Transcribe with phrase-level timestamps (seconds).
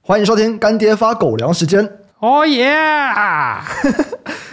[0.00, 1.98] 欢迎收听干爹发狗粮时间。
[2.18, 2.64] 哦耶！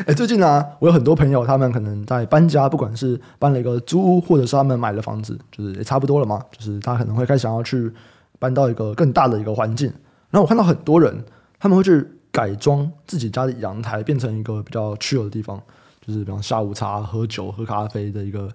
[0.05, 6.43] 哎，最近呢、啊，我有很多朋友，他们可能在搬家，不管是搬了一个租屋，或者是他们买了房子，就是也差不多了嘛。
[6.51, 7.89] 就是他可能会开始想要去
[8.37, 9.87] 搬到一个更大的一个环境。
[10.29, 11.23] 然后我看到很多人，
[11.57, 15.61] 他们会去改装自己家的阳台，变成一个比较 chill 的地方，
[16.05, 18.51] 就是比方下午茶、喝酒、喝咖啡的一个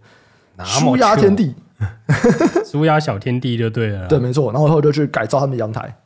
[0.62, 1.54] 舒压天地，
[2.64, 4.06] 舒压小天地就对了。
[4.06, 4.52] 对，没错。
[4.52, 5.96] 然后以后就去改造他们的阳台，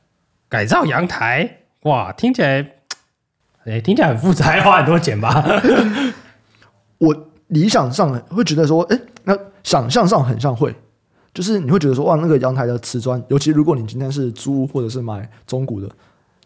[0.48, 2.74] 改造阳台，哇，听起来。
[3.64, 5.44] 哎，听起来很复杂， 要花很多钱吧？
[6.96, 7.14] 我
[7.48, 10.74] 理想上会觉得说，哎，那想象上很像会，
[11.34, 15.90] 就是你会觉得说，哇，那个阳台的瓷砖，尤其如果你今天是租或者是买中古的，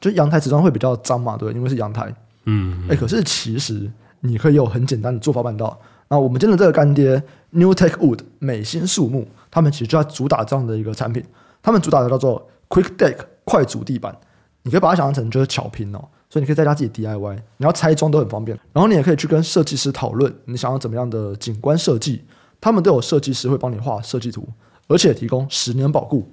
[0.01, 2.12] 就阳台瓷砖会比较脏嘛，对，因为是阳台。
[2.46, 3.88] 嗯，哎，可是其实
[4.19, 5.79] 你可以有很简单的做法办到。
[6.09, 11.24] 那我们今天的这个干爹 Newtek Wood 美新树木，他们其实就在主打这样的一个产品，
[11.63, 14.16] 他们主打的叫做 Quick Deck 快组地板，
[14.63, 16.02] 你可以把它想象成就是巧拼哦。
[16.30, 18.59] 所以你可以在家自己 DIY，你要拆装都很方便。
[18.73, 22.24] 然后你也可以去跟设计师讨论你想要怎么样的景观设计，
[22.59, 24.49] 他们都有设计师会帮你画设计图，
[24.88, 26.27] 而且提供十年保固。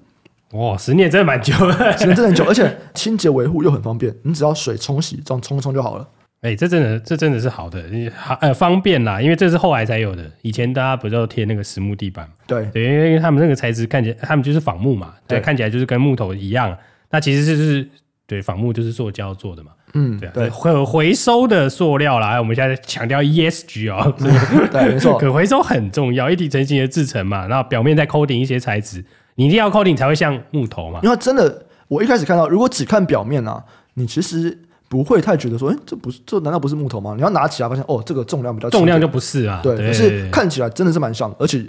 [0.53, 6.07] 哇，十年真的蛮久的，十年真的很久， 而且清洁维护又很方便，你只要水冲洗这样冲一冲就好了。
[6.41, 7.83] 哎、欸，这真的这真的是好的，
[8.15, 12.25] 好呃方便啦，因为这是后来才有的，以前大家不就贴那个实木地板？
[12.47, 16.77] 对对，因为他们那个材质看起来，他们就是仿木嘛，对，对看起来就是跟木头一样，
[17.11, 17.85] 那其实就是
[18.25, 19.71] 对仿木就是塑胶做的嘛。
[19.95, 24.13] 嗯，对对，可回收的塑料啦，我们现在强调 ESG 哦，
[24.71, 29.03] 对，没错，可回收很重要，一体成型的制成嘛，然后表面再 coating 一些材质，
[29.35, 30.99] 你一定要 coating 才会像木头嘛。
[31.01, 34.55] 因为真的，我一开始看到，如果只看表面啊，你其实
[34.89, 37.13] 不会太觉得说，哎，这不是，这难道不是木头吗？
[37.15, 41.63] 你要拿起来发现，哦，这个重量比较重，重量就不是啊，对，可是看起来真的是蛮像，而且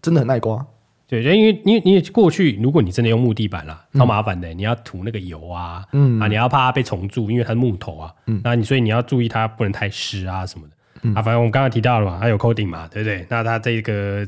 [0.00, 0.66] 真的很耐刮。
[1.06, 13.26] 对，因为因为你过去，如果你真的用木地板啦，超麻烦的，你要涂那个油啊，嗯啊，你要怕它被虫蛀，因为它是木头啊，嗯，那你所以你要注意它不能太湿啊什么的，嗯、啊，反正我们刚刚提到了嘛，它有 coating 嘛，对不对？
[13.28, 14.26] 那它这个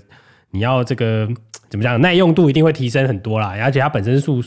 [0.50, 1.26] 你要这个
[1.70, 4.42] 怎么讲，耐用度一定会提升很多啦，而且它本身是塑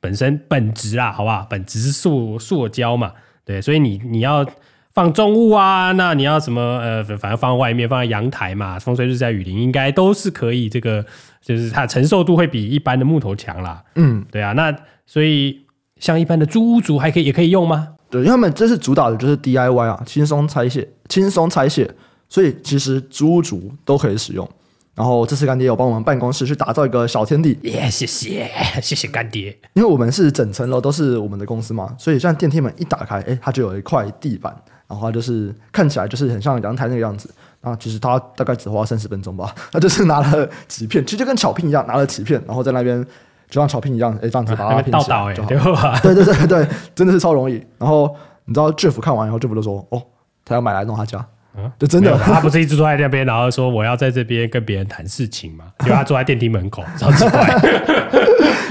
[0.00, 1.46] 本身本质啊，好不好？
[1.48, 3.12] 本质是塑塑胶嘛，
[3.44, 4.46] 对，所以你你要。
[4.92, 6.60] 放重物啊，那你要什么？
[6.60, 10.68] 呃，反正放在外面，放在阳台嘛，风吹日晒雨淋，应该都是可以。
[10.68, 11.06] 这个
[11.40, 13.84] 就是它承受度会比一般的木头强啦。
[13.94, 14.52] 嗯，对啊。
[14.54, 15.60] 那所以
[16.00, 17.90] 像一般的租屋族还可以，也可以用吗？
[18.10, 21.88] 对，因为他们这是主打的就是 DIY 啊，轻松拆卸，轻松拆卸，
[22.28, 24.46] 所以其实租屋族都可以使用。
[24.94, 28.50] 然后这次干爹有帮我们办公室去打造一个小天地，耶、yeah，谢谢
[28.82, 29.56] 谢谢干爹。
[29.74, 34.54] 因为我们是整层楼都是我们的公司嘛，所以像电梯门一打开，哎，它就有一块地板。
[34.88, 43.00] 然后它就是看起来就是很像阳台那个样子，然后其实他大概只花三十分钟吧， 他就是拿了几片，其实就跟巧拼一样，拿了几片，然后在那边
[43.48, 45.96] 就像巧拼一样，哎，这样子把它拼起来就好。
[46.02, 47.64] 对 对对对，真的是超容易。
[47.78, 48.12] 然后
[48.46, 50.02] 你知道 Jeff 看完以后，Jeff 就说：“哦，
[50.44, 51.24] 他要买来弄他家。”
[51.56, 55.64] 嗯，就真的，他不是一直坐在那边，然后说我要在这边跟别人谈事情嘛？
[55.84, 57.48] 就他坐在电梯门口，超奇怪。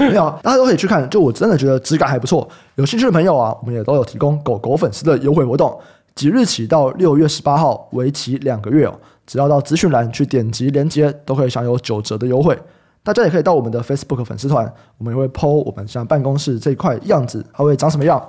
[0.00, 1.08] 没有，大家都可以去看。
[1.10, 5.78] 就我真的觉得质感还不错，有兴趣的朋友啊，我们也都有提供狗狗粉丝的优惠活动。
[6.14, 8.98] 即日起到六月十八号，为期两个月哦。
[9.26, 12.58] 只要到资讯栏去点击链接，都可以享有九折的优惠。
[13.02, 18.22] 大家也可以到我们的 Facebook 粉丝团，我们也会 po 我们像办公室这块样子，它会长什么样。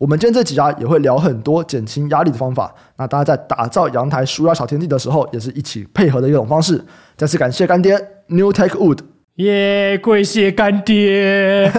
[0.00, 2.74] 我们今天这几家也会聊很多减轻压力的方法。
[2.96, 6.82] 那大家在打造阳台舒压小天地的时候，也是一起配合的一种方式。
[7.18, 7.94] 再次感谢干爹
[8.28, 9.00] New Tech Wood，
[9.34, 11.70] 耶，跪谢干爹。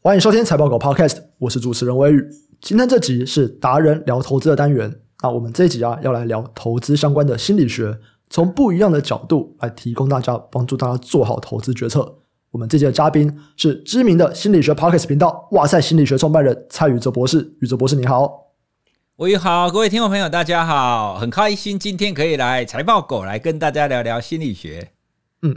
[0.00, 2.24] 欢迎收听财报狗 Podcast，我是主持人威宇。
[2.60, 4.96] 今天这集是达人聊投资的单元。
[5.22, 7.96] 那我们这一集啊，要来聊投资相关的心理学，
[8.32, 12.16] 从不一样的角度来提供大家，帮助大家做好投资决策。
[12.50, 17.52] 我们这期的嘉宾是知名的心理学 Podcast 频道“哇塞心理学”创办人蔡宇哲博士。
[17.60, 18.54] 宇哲博士，你好。
[19.16, 24.92] 我宇好，各位听众朋友，大家好，很开心今天可以来财报狗来跟大家聊聊心理学。
[25.42, 25.54] 嗯，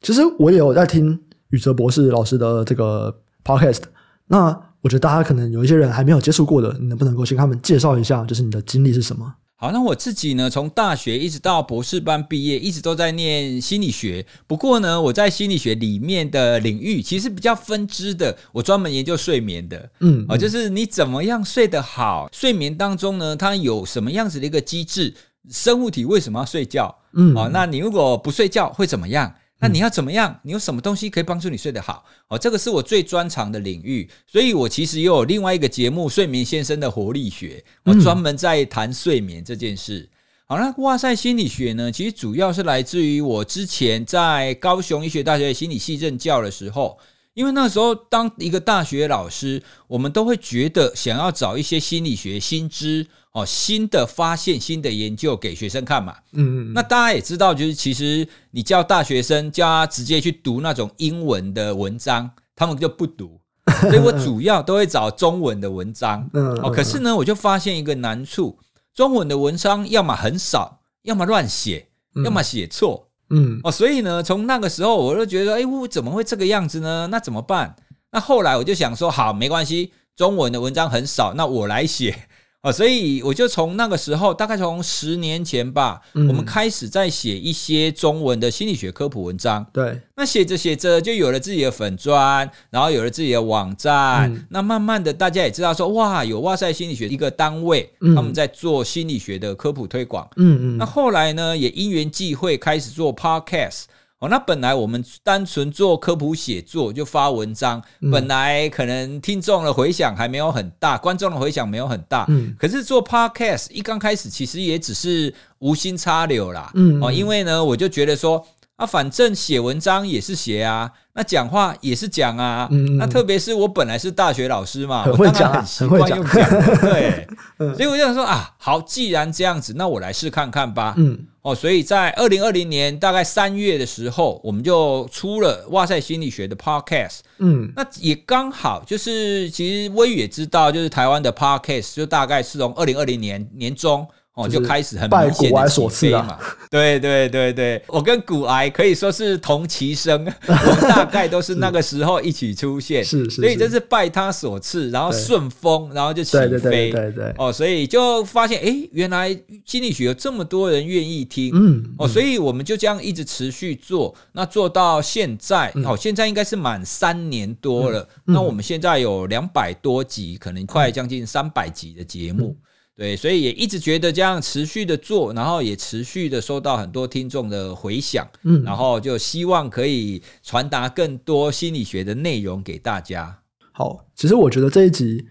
[0.00, 1.20] 其实我也有在听。
[1.50, 3.82] 宇哲博士老师的这个 podcast，
[4.26, 4.46] 那
[4.80, 9.34] 我觉得大家可能有一些人还没有接触过的，你能不能够先跟他们介绍一下，就是你的经历是什么？
[9.58, 14.26] 好，那我自己呢，从大学一直到博士班毕业，一直都在念心理学。
[14.46, 19.90] 不过呢，我在心理学里面的领域其实比较分支的，我专门研究睡眠的。
[20.00, 25.14] 嗯，啊，就是你怎么样睡得好，睡眠当中呢，它有什么样子的一个机制？
[25.48, 26.94] 生物体为什么要睡觉？
[27.14, 29.32] 嗯，啊，那你如果不睡觉会怎么样？
[29.58, 30.38] 那你要怎么样？
[30.42, 32.04] 你有什么东西可以帮助你睡得好？
[32.28, 40.08] 哦，这个是我最专长的领域，所以我其实也有另外一个节目《睡眠先生的活力学》，我专门在谈睡眠这件事。
[40.46, 46.98] 好，那哇塞心理学呢，其实主要是来自于我之前在高雄医学大学心理系任教的时候。
[47.34, 53.06] 因为那时候当一个大学老师，我们都会觉得想要找一些心理学新知
[53.36, 56.16] 哦，新的发现、新的研究给学生看嘛。
[56.32, 56.72] 嗯嗯。
[56.72, 63.38] 那大家也知道，就是其实你叫大学生叫他直接去读那种英文的文章，他们就不读。
[63.82, 66.26] 所以我主要都会找中文的文章。
[66.32, 66.48] 嗯。
[66.62, 68.58] 哦，可是呢，我就发现一个难处：
[68.94, 71.88] 中文的文章要么很少，要么乱写，
[72.24, 73.10] 要么写错。
[73.28, 77.06] 嗯哦，所以呢，从那个时候我就觉得，哎，我怎么会这个样子呢？
[77.10, 77.76] 那怎么办？
[78.12, 82.16] 那后来我就想说，好，没关系，中文的文章很少，那我来写。
[82.66, 89.64] 哦，所以我就从那个时候，大概从十年前吧，嗯、我们开始在写一些中文的心理学科普文章。
[89.72, 94.28] 对，那写着写着就有了自己的粉专，然后有了自己的网站。
[94.34, 100.28] 嗯、那慢慢的，大家也知道说，哇，有哇塞心理学一个单位，他们在做心理学的科普推广。
[100.34, 100.76] 嗯嗯。
[100.76, 103.84] 那后来呢，也因缘际会开始做 Podcast。
[104.26, 112.26] 哦，那本来我们单纯做科普写作就发文章，嗯、本来可能听众的回响还没有很大，观众的回响没有很大。
[112.28, 116.70] 嗯，可是做 Podcast 一刚开始其实也只是无心插柳啦。
[116.74, 118.44] 嗯，哦，因为呢，我就觉得说。
[118.76, 122.68] 啊，反正写文章也是写啊，那讲话也是讲啊。
[122.70, 126.48] 嗯、那特别是我本来是大学老师嘛，我当然很习惯用讲。
[126.80, 127.26] 对，
[127.58, 130.92] 嗯、所以我就想说啊，好，既然这样子，那我来试看看吧。
[130.98, 137.20] 嗯，哦，所以在二零二零年大概三月的时候，我们就出了哇塞心理学的 Podcast。
[137.38, 144.06] 嗯，那也刚好就是，其实微宇也知道，就是台湾的 Podcast 就大概是从二零二零年年中。
[144.36, 146.38] 哦，就开始很明显的起飞嘛，
[146.70, 150.12] 对对对对，我跟股癌可以说是同期生，
[150.46, 159.34] 我们大概都是那个时候一起出现，是是，所以这是拜他所赐，然后顺风，然后就起飞，对对对对，哦，所以就发现，哎，原来
[159.64, 172.54] 心理学有这么多人愿意听，嗯，哦，所以我们就这样一直持续做，那做到现在，哦，现在应该是满三年多了，那我们现在有两百多集，可能快将近三百集的节目。
[172.96, 183.40] 对，所以也一直觉得这样持续的做，然后也持续的收到很多听众的回响，嗯，然后就希望可以传达更多心理学的内容给大家。
[183.70, 185.26] 好，其实我觉得这一集，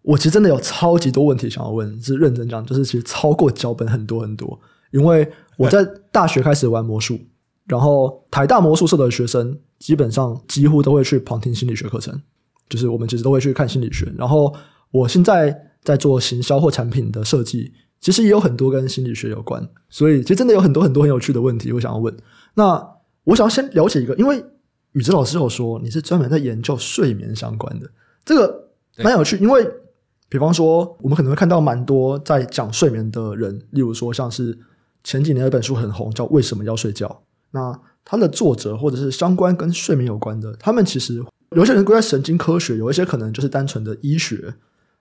[0.00, 4.58] 我其实真的有超级多问题想要问，是认真讲，就是其实超过脚本很多很多。
[4.90, 7.20] 因为我在大学开始玩魔术，
[7.66, 12.18] 然后台大魔术社的学生基本上几乎都会去旁听心理学课程，
[12.70, 14.10] 就是我们其实都会去看心理学。
[14.16, 14.56] 然后
[14.90, 15.54] 我现在。
[15.84, 22.14] 在做行销或产品的设计，其实也有很多跟心理学有关，所以其实真的有很多很多很有趣的问题，我想要问。
[22.54, 22.84] 那
[23.24, 24.44] 我想要先了解一个，因为
[24.92, 27.90] 宇哲老师有说你是专门在研究睡眠相关的，
[28.24, 29.36] 这个蛮有趣。
[29.38, 29.68] 因为
[30.28, 34.58] 比方说，我们可能会看到蛮多在讲睡眠的人，例如说像是
[35.02, 37.06] 前几年有一本书很红，叫《为什么要睡觉》。
[37.50, 44.54] 那它的作者或者是相关跟睡眠有关的，他们其实有些人归在神经科学，有一些可能就是单纯的医学。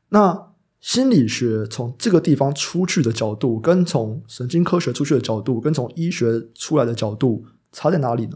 [0.10, 0.40] 那
[0.84, 8.36] 心理学从这个地方出去的角度，跟从神经科学出去的角度，跟从医学出来的角度，差在哪里呢？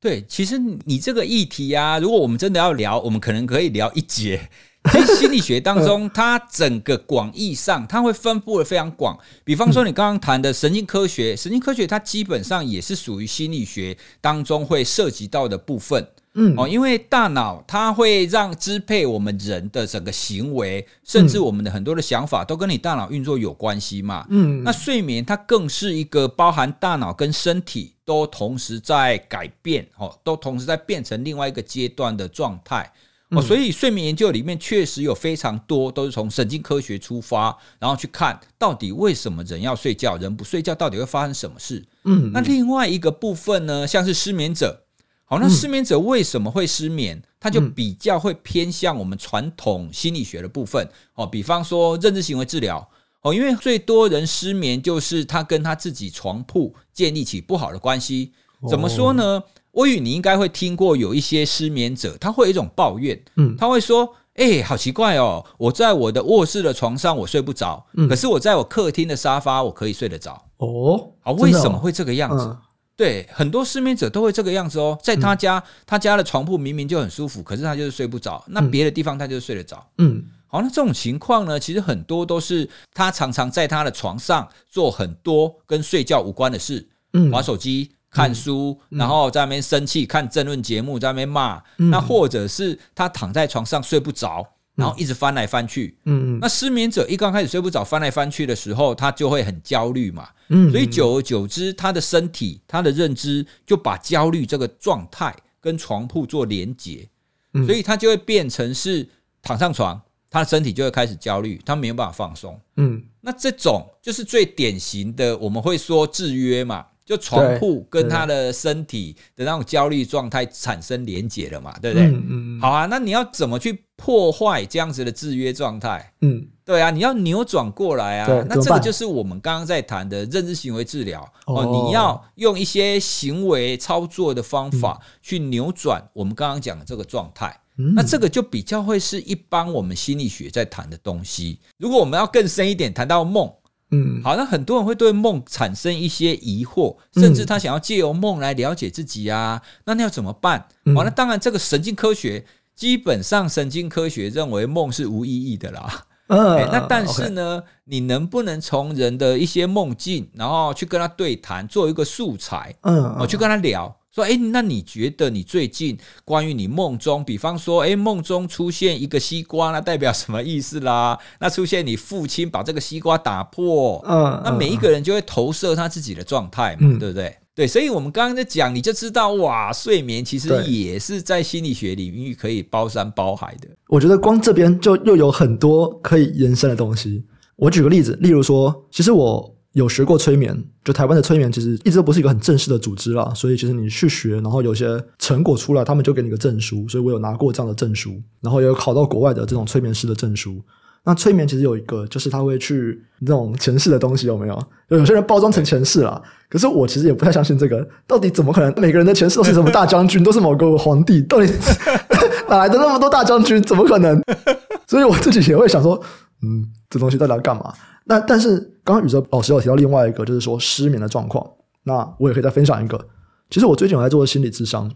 [0.00, 4.48] 对，其实你这个议题啊，如果我们真的要聊，我们可能可以聊一节。
[4.90, 9.18] 其实心理学当中，它整个广义上，它会分布的非常广。
[9.44, 16.08] 比方说，你刚刚谈的神经科学，神经科学它基本上也是属于心理学当中会涉及到的部分。
[16.34, 24.26] 嗯，哦，因为大脑它会让支配我们人的整个行为，甚至我们的很多的想法都跟你大脑运作有关系嘛。
[24.30, 32.90] 嗯，那睡眠它更是一个包含大脑跟身体都同时在改变，哦，都同时在变成另外一个阶段的状态。
[33.28, 41.84] 哦，所以睡眠研究里面确实有非常多都是从神经科学出发，然后去看到底为什么人要睡觉，人不睡觉到底会发生什么事。
[42.04, 44.84] 嗯，那另外一个部分呢，像是失眠者。
[45.32, 47.22] 好，那失眠者为什么会失眠？
[47.40, 50.86] 他就比较会偏向我们传统心理学的部分。
[51.14, 52.86] 哦，比方说认知行为治疗。
[53.22, 58.32] 哦，因为最多人失眠就是他跟他自己床铺建立起不好的关系。
[58.68, 59.42] 怎么说呢？
[59.70, 72.54] 我宇，你应该会听过有一些失眠者，他会有一种抱怨，嗯，他会说：“哎，好奇怪哦，我在我的卧室的床上我睡不着，可是我在我客厅的沙发我可以睡得着。”哦，啊，为什么会这个样子？
[73.02, 78.44] 对，很多失眠者都会这个样子哦，在他家，嗯、他家的床铺明明就很舒服，可是他就是睡不着。
[78.46, 79.84] 那别的地方他就是睡得着。
[79.98, 91.60] 嗯，好，那这种情况呢，其实很多都是他常常在他的床上做很多跟睡觉无关的事，嗯，玩手机、看书，嗯、然后在那边生气，看政论节目，在那边骂。
[91.78, 94.46] 嗯、那或者是他躺在床上睡不着，
[94.82, 95.96] 然后一直翻来翻去。
[96.04, 100.28] 嗯，那失眠者一刚开始睡不着，翻来翻去的时候，他就会很焦虑嘛。
[100.48, 107.08] 嗯，所以久而久之，他的身体、他的认知就把焦虑这个状态跟床铺做连结，
[107.54, 109.08] 嗯、所以他就会变成是
[109.40, 112.60] 躺上床，他的身体就会开始焦虑，他没有办法放松。
[112.76, 116.86] 嗯，那这种就是最典型的，我们会说制约嘛。
[117.04, 122.06] 就床铺跟他的身体的那种焦虑状态产生连结了嘛，对不对？
[122.06, 122.60] 嗯嗯。
[122.60, 126.12] 好啊，那你要怎么去破坏这样子的制约状态？
[126.20, 128.44] 嗯，对啊，你要扭转过来啊。
[128.48, 131.84] 那这个就是我们刚刚在谈的认知行为治疗哦。
[131.84, 137.58] 你要用一些行为操作的方法去扭转我们刚刚讲的这个状态。
[137.74, 141.58] 那这个就比较会是一般我们心理学在谈的东西。
[141.78, 143.50] 如果我们要更深一点，谈到梦。
[143.92, 150.66] 嗯，好，那很多人会对梦产生一些疑惑，甚至他想要借由梦来了解自己啊，那那要怎么办？
[150.96, 152.44] 好，那当然，这个神经科学
[152.74, 156.06] 基本上神经科学认为梦是无意义的啦。
[156.28, 162.74] 嗯， 那但是呢，你能不能从人的一些梦境，然后去跟他对谈，做一个素材？
[162.82, 163.94] 嗯，我去跟他聊。
[164.14, 171.18] 说，哎，那你觉得你最近关于你梦中，比方说，哎，梦中出现一个西瓜，那代表什么意思啦？
[171.40, 177.34] 那出现你父亲把这个西瓜打破，嗯，那每一个人就会投射他自己的状态嘛，嗯、对不对？
[177.54, 183.68] 对，所以我们刚刚在讲，你就知道，哇，睡眠其实也是在心理学领域可以包山包海的。
[183.88, 187.24] 我觉得光这边就又有很多可以延伸的东西。
[187.56, 189.51] 我举个例子，例如说，其实我。
[189.72, 200.62] 有学过催眠，就台湾的催眠其实一直都不是一个很正式的组织啦，所以其实你去学，然后有些成果出来，他们就给你个证书，所以我有拿过这样的证书，然后也有考到国外的这种催眠师的证书。
[201.04, 204.56] 那催眠其实有一个，就是他会去那种前世的东西有没有？
[204.88, 208.72] 有有些人包装成前世啦，可是我其实也不太相信这个，到底怎么可能？
[208.80, 211.52] 每个人的前世都是什么大将军， 都是某个皇帝，到底
[212.48, 213.60] 哪来的那么多大将军？
[213.62, 214.22] 怎么可能？
[214.86, 216.00] 所以我自己也会想说，
[216.42, 217.72] 嗯，这东西到底要干嘛？
[218.04, 221.48] 那但是刚刚宇哲老师有提到另外一个，就是说失眠的状况。
[221.84, 223.08] 那我也可以再分享一个。
[223.50, 224.90] 其实我最近有在做心理咨商。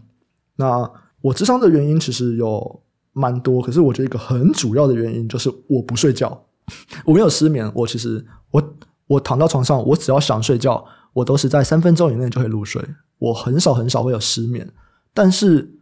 [0.56, 6.46] 那我智商的原因其实有蛮多，可是我觉得一个很主要的原因就是我不睡觉。
[7.04, 8.76] 我没有失眠，我其实我
[9.06, 12.82] 我躺到床上，我只要想睡觉，我都是在三分钟以内就会入睡。
[13.18, 14.68] 我很少很少会有失眠，
[15.14, 15.78] 但是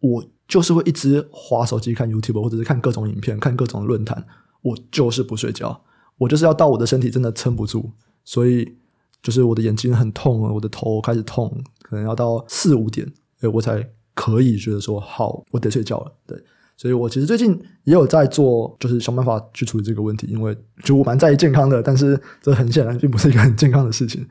[0.00, 4.24] 我就是会一直滑手机看 YouTube 或者是看各种影片，看各种论坛，
[4.62, 5.82] 我就是不睡觉。
[6.18, 7.90] 我就是要到我的身体真的撑不住，
[8.24, 8.76] 所以
[9.20, 11.52] 就是我的眼睛很痛，我的头开始痛，
[11.82, 16.12] 可能要到四五点，诶，我才可以觉得说好，我得睡觉了。
[16.26, 16.40] 对，
[16.76, 24.24] 所以我其实最近也有在做，就是想办法去处理这个问题，因为就我蛮在意健康的，但是这很显然并不是一个很健康的事情。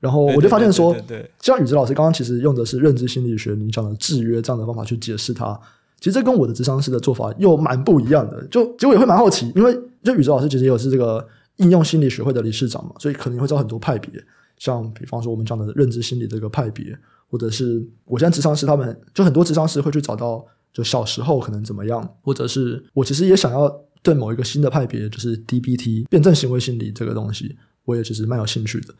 [0.00, 5.58] 然后我就发现说，对对对对，像宇哲老师刚刚其实用的是认知心理学，你讲的制约这样的方法去解释它，
[5.98, 8.46] 其实这跟我的智商师的做法又蛮不一样的。
[8.48, 9.76] 就结果也会蛮好奇，因为。
[10.06, 11.26] 就宇哲老师其实也是这个
[11.56, 14.08] 应用心理学会的理事长嘛，所以可能会知道很多派别，
[14.56, 16.96] 像比方说我们讲的认知心理这个派别，
[17.28, 23.68] 或者是我现在智商师他们就很多智商师会去找到就小时候可能怎么样，或者是我其实也想要
[24.00, 28.94] 对某一个新的派别，就是 DBT 辩证行为心理这个东西，我也其实蛮有兴趣的。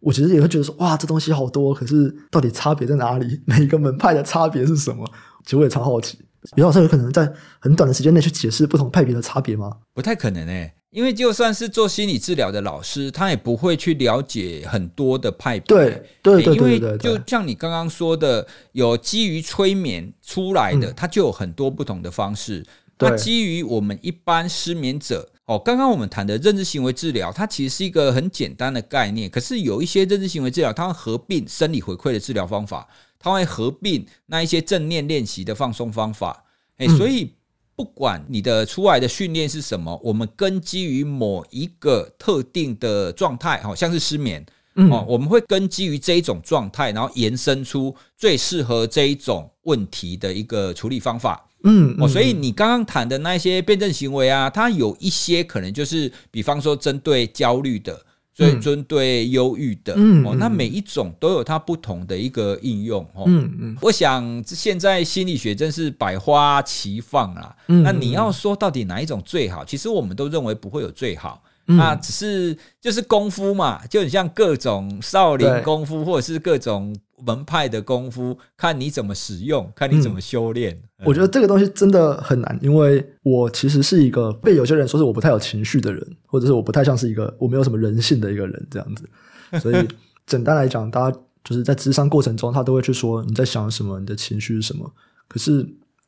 [0.00, 3.40] 我其实也会觉得说，哇，这东西好多，可是到底差别在哪里？
[3.46, 5.10] 每一个门派的差别是什么？
[5.46, 6.18] 其实我也超好奇。
[6.56, 9.76] 宇哲老师有可能在很短的时间内去解释不同派别的差别吗？
[9.92, 15.66] 不太可能诶、欸，因为就算是做心理治疗的老师，他也不会去了解很多的派别。
[15.66, 22.64] 对对对，因为就像你刚刚说的，有基于催眠出来的，它就有很多不同的方式。
[22.98, 29.28] 那基于我们一般失眠者，哦，刚刚我们谈的认知行为治疗，它其实是一个很简单的概念。
[29.30, 32.86] 可是有一些认知行为治疗，它会合并生理回馈的治疗方法。
[33.22, 36.42] 它会合并那一些正念练习的放松方法，
[36.78, 37.34] 哎，所以
[37.76, 44.44] 不管你的出来的训练是什么，我们根基于某一个特定的状态，好像是失眠，
[44.90, 58.06] 哦，我们会根基于这一种状态，然后延伸出最适合这一种问题的一个处理方法，嗯，哦，所以你刚刚谈的那些辩证行为啊，它有一些可能就是，比方说针对焦虑的。
[58.40, 69.64] 对，针对忧郁的，嗯，哦，那每一种都有它不同的一个应用，哦，嗯嗯，我想现在心理学真是百花齐放啊，嗯，那你要说到底哪一种最好？
[69.64, 71.42] 其实我们都认为不会有最好。
[71.76, 80.76] 那只是就是功夫嘛，就很像各种少林功夫，或者是各种门派的功夫，看你怎么使用，看你怎么修炼。
[81.04, 89.08] 我觉得这个东西真的很难，因为我其实是一个被有些人说是我不太有情绪的人，或者是我不太像是一个我没有什么人性的一个人这样子。
[89.60, 89.88] 所以
[90.26, 94.92] 简单来讲，大家就是在智商过程中，他都会去说你在想什么，你的情绪是什么。
[95.26, 95.66] 可是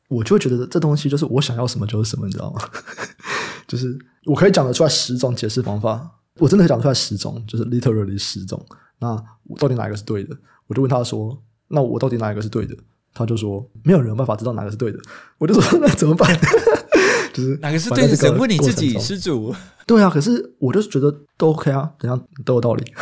[0.09, 2.61] 我就会觉得这东西就是我想要什么就是什么，你知道吗？
[3.73, 8.63] 就是我可以讲得出来十种解释方法，我真的可以讲出来十种，就是 literally 十种。
[8.99, 9.09] 那
[9.45, 10.37] 我到底哪一个是对的？
[10.67, 11.35] 我就问他说
[11.69, 12.75] ：“那我到底哪一个是对的？”
[13.15, 14.99] 他就说：“没有人有办法知道哪个是对的。”
[15.39, 16.29] 我就说：“那怎么办？”
[17.33, 18.15] 就是哪个是对的？
[18.15, 19.51] 只问你自己，施主。
[19.87, 22.93] 对啊，可是我就是觉得都 OK 啊，怎样都有道理。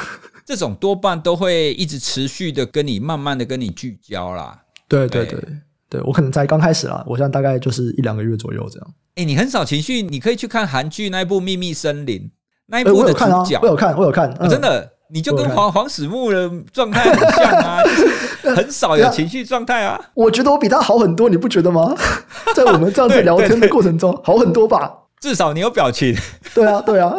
[0.46, 4.64] 这种多半都会一直持续的跟你慢慢的跟你聚焦啦。
[4.88, 5.58] 对对对对，
[5.90, 8.94] 对，我可能才刚开始啦，我现在大概就是一两个月左右这样。
[9.16, 12.20] 哎，你很少情绪，你可以去看韩剧那一部《秘密森林》
[12.68, 20.00] 那一部的主角，我有看，我有看，真的，你就跟黄黄始木的状态很像啊， 就是很少有情绪状态啊。
[20.14, 21.94] 我觉得我比他好很多，你不觉得吗？
[22.56, 24.90] 在我们这样子聊天的过程中，好很多吧？
[25.20, 26.16] 至少你有表情。
[26.54, 27.14] 对啊，对啊。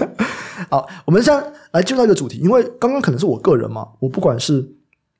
[0.70, 4.64] 好，我们现在来进入一个主题，因为刚刚可能是我个人嘛，我不管是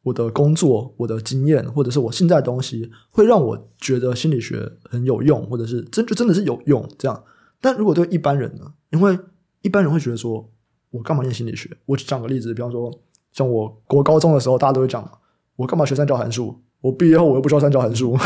[0.02, 7.24] 我的工作、我的经验，或者是我现在的东西，会让我觉得心理学很有用，或者是真就真的是有用这样。
[7.60, 8.72] 但如果对一般人呢？
[8.90, 9.18] 因为
[9.60, 10.50] 一般人会觉得说，
[10.90, 11.70] 我干嘛念心理学？
[11.86, 12.92] 我讲个例子，比方说，
[13.32, 15.08] 像我国高中的时候，大家都会讲，
[15.56, 16.60] 我干嘛学三角函数？
[16.80, 18.16] 我毕业后我又不需要三角函数。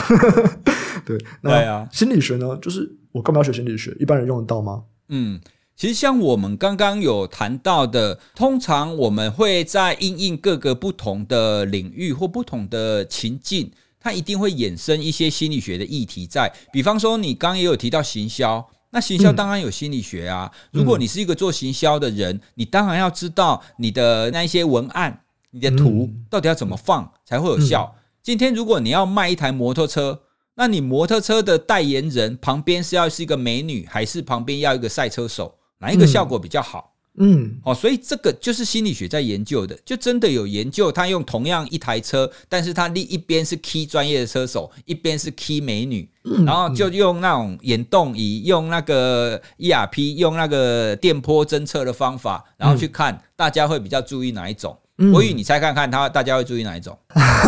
[1.04, 3.94] 对，那心理学呢，就是我干嘛要学心理学？
[4.00, 4.84] 一般人用得到吗？
[5.08, 5.38] 嗯。
[5.76, 16.50] 其实像我们刚刚有谈到的，通常我们会在因应各个不同的领域或不同的情境，它一定会衍生一些心理学的议题在。
[16.72, 20.50] 比方说，你刚刚也有提到行销，那行销当然有心理学啊。
[20.70, 27.94] 如果你是一个做行销的人，你当然要知道你的那一些文案、你的图到底要怎么放才会有效。
[28.22, 30.22] 今天如果你要卖一台摩托车，
[30.54, 35.54] 那你摩托车的代言人旁边是要是一个美女，还是旁边要一个赛车手？
[35.78, 36.92] 哪一个效果比较好？
[37.18, 46.06] 嗯，哦，所以这个就是心理学在研究的，就真的有研究，他用同样一台车，但是他另一边是 key 专业的车手，一边是 key 美女，
[46.44, 54.76] 然后就用那种眼动仪，用那个 ERP，用那个电波侦测的方法，然后去看大家会比较注意哪一种。
[55.14, 56.98] 我与你猜看看，他大家会注意哪一种？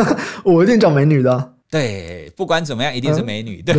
[0.45, 1.58] 我一定找美女的。
[1.70, 3.61] 对，不管怎么样，一定是美女。
[3.61, 3.74] 对，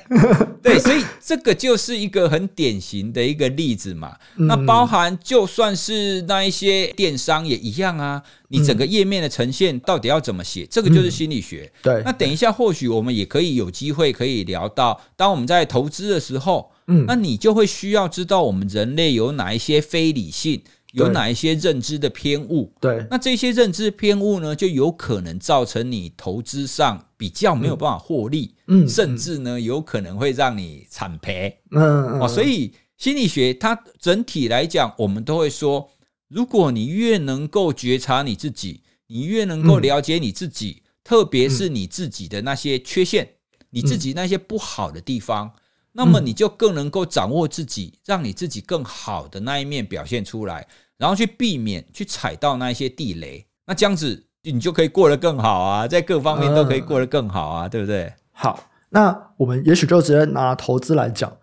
[0.62, 4.16] 对，所以这个就是一个很典型的一个例子嘛。
[4.36, 8.22] 那包含就算是那一些电商也一样啊。
[8.48, 10.64] 你整个页面的呈现到底要怎么写？
[10.70, 11.70] 这个就是心理学。
[11.82, 12.00] 对。
[12.04, 20.62] 那等一下，或许我们也可以有机会可以聊到，当我们在投资的时候，嗯，那你就会需要知道我们人类有哪一些非理性。
[20.92, 22.72] 有哪一些认知的偏误？
[22.80, 35.90] 对，那这些认知偏误呢，就有可能造成你投资上比较没有办法获利，嗯，甚至呢，有可能会让你惨赔，嗯，哦，所以心理学它整体来讲，我们都会说，
[36.28, 43.28] 如果你越能够觉察你自己，你越能够了解你自己，特别是你自己的那些缺陷，
[43.70, 45.52] 你自己那些不好的地方。
[45.96, 53.46] 那么你就更能够掌握自己，让你自己更好的那一面表现出来，然后去避免去踩到那一些地雷。
[53.66, 58.12] 那这样子你就可以过得更好啊，在各方面都可以过得更好啊，对不对？
[58.30, 61.34] 好，那我们也许就直接拿投资来讲，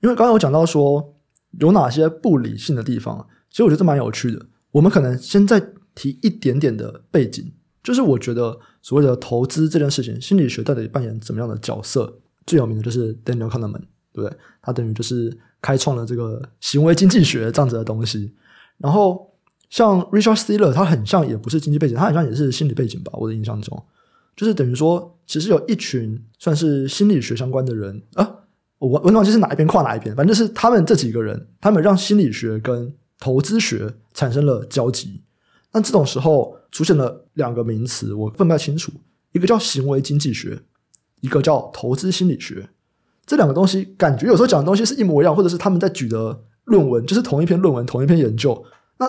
[0.00, 1.14] 因为刚刚有讲到说
[1.58, 4.46] 有哪些不理性的地方，其实我觉得这蛮有趣的。
[4.72, 5.58] 我们可能先再
[5.94, 12.18] 提一点点的背景，就是我觉得所谓的投资这件事情，心理学到底扮演怎么样的角色？
[12.46, 13.82] 最有名的就是 Daniel Kahneman。
[14.12, 18.32] 对，他等于就是开创了这个行为经济学这样子的东西。
[18.78, 19.30] 然后
[19.70, 23.12] 像 Richard Thaler，他很像也不是经济背景，他很像也是心理背景吧？
[23.16, 23.82] 我的印象中，
[24.36, 28.28] 就是等于说，其实有一群算是心理学相关的人啊，
[28.78, 35.22] 我我忘记是哪一边跨哪一边，反正是他们这几个人，他们让心理学跟投资学产生了交集。
[35.72, 38.92] 那这种时候出现了两个名词，我分不太清楚，
[39.32, 40.60] 一个叫行为经济学，
[41.20, 42.68] 一个叫投资心理学。
[43.26, 48.64] 这两个东西感觉有时候讲的东西是一模一样，或者是他们在举的论文就是同一篇论文、同一篇研究。
[48.98, 49.06] 那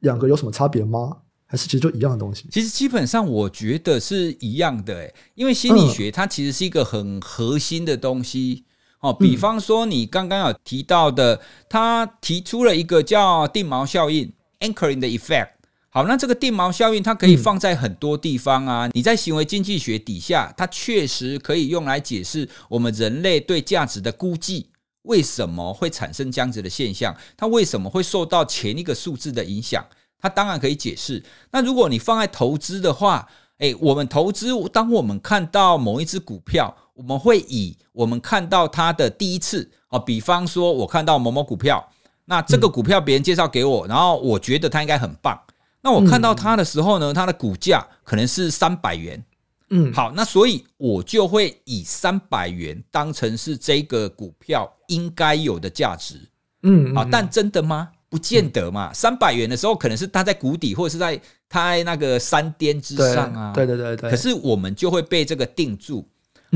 [0.00, 1.18] 两个有什么差别吗？
[1.46, 2.46] 还是其实就一样的东西？
[2.50, 8.64] 其实基本上我觉得是一样的，诶，因为心理学它其实是一个很核心的东西
[9.00, 9.12] 哦。
[9.12, 15.48] 比方说你刚刚有提到的，他提出了一个叫定锚效应 （anchoring the effect）。
[15.94, 18.88] 好，那这个定锚效应它可以放在很多地方啊。
[18.94, 24.70] 你在行为经济学底下，它确实可以用来解释我们人类对价值的估计
[25.02, 29.84] 为什么会产生这样子的现象，它为什么会受到前一个数字的影响，
[30.18, 31.22] 它当然可以解释。
[31.50, 33.28] 那如果你放在投资的话，
[33.58, 41.86] 诶，我们投资，当我们看到某一只股票，我们会以我们看到它的第一次哦，比方说我看到某某股票，
[42.24, 45.38] 那这个股票别人介绍给我，然后我觉得它应该很棒。
[45.82, 49.22] 那我看到它的时候呢，它的股价可能是三百元。
[49.70, 56.20] 嗯，好，那所以我就会以三百元当成是这个股票应该有的价值。
[56.62, 57.88] 嗯，好，但真的吗？
[58.08, 58.92] 不见得嘛。
[58.92, 61.18] 三百元的时候，可能是它在谷底，或者是在
[61.48, 63.52] 它在那个山巅之上啊。
[63.54, 64.10] 对对对对。
[64.10, 66.06] 可是我们就会被这个定住。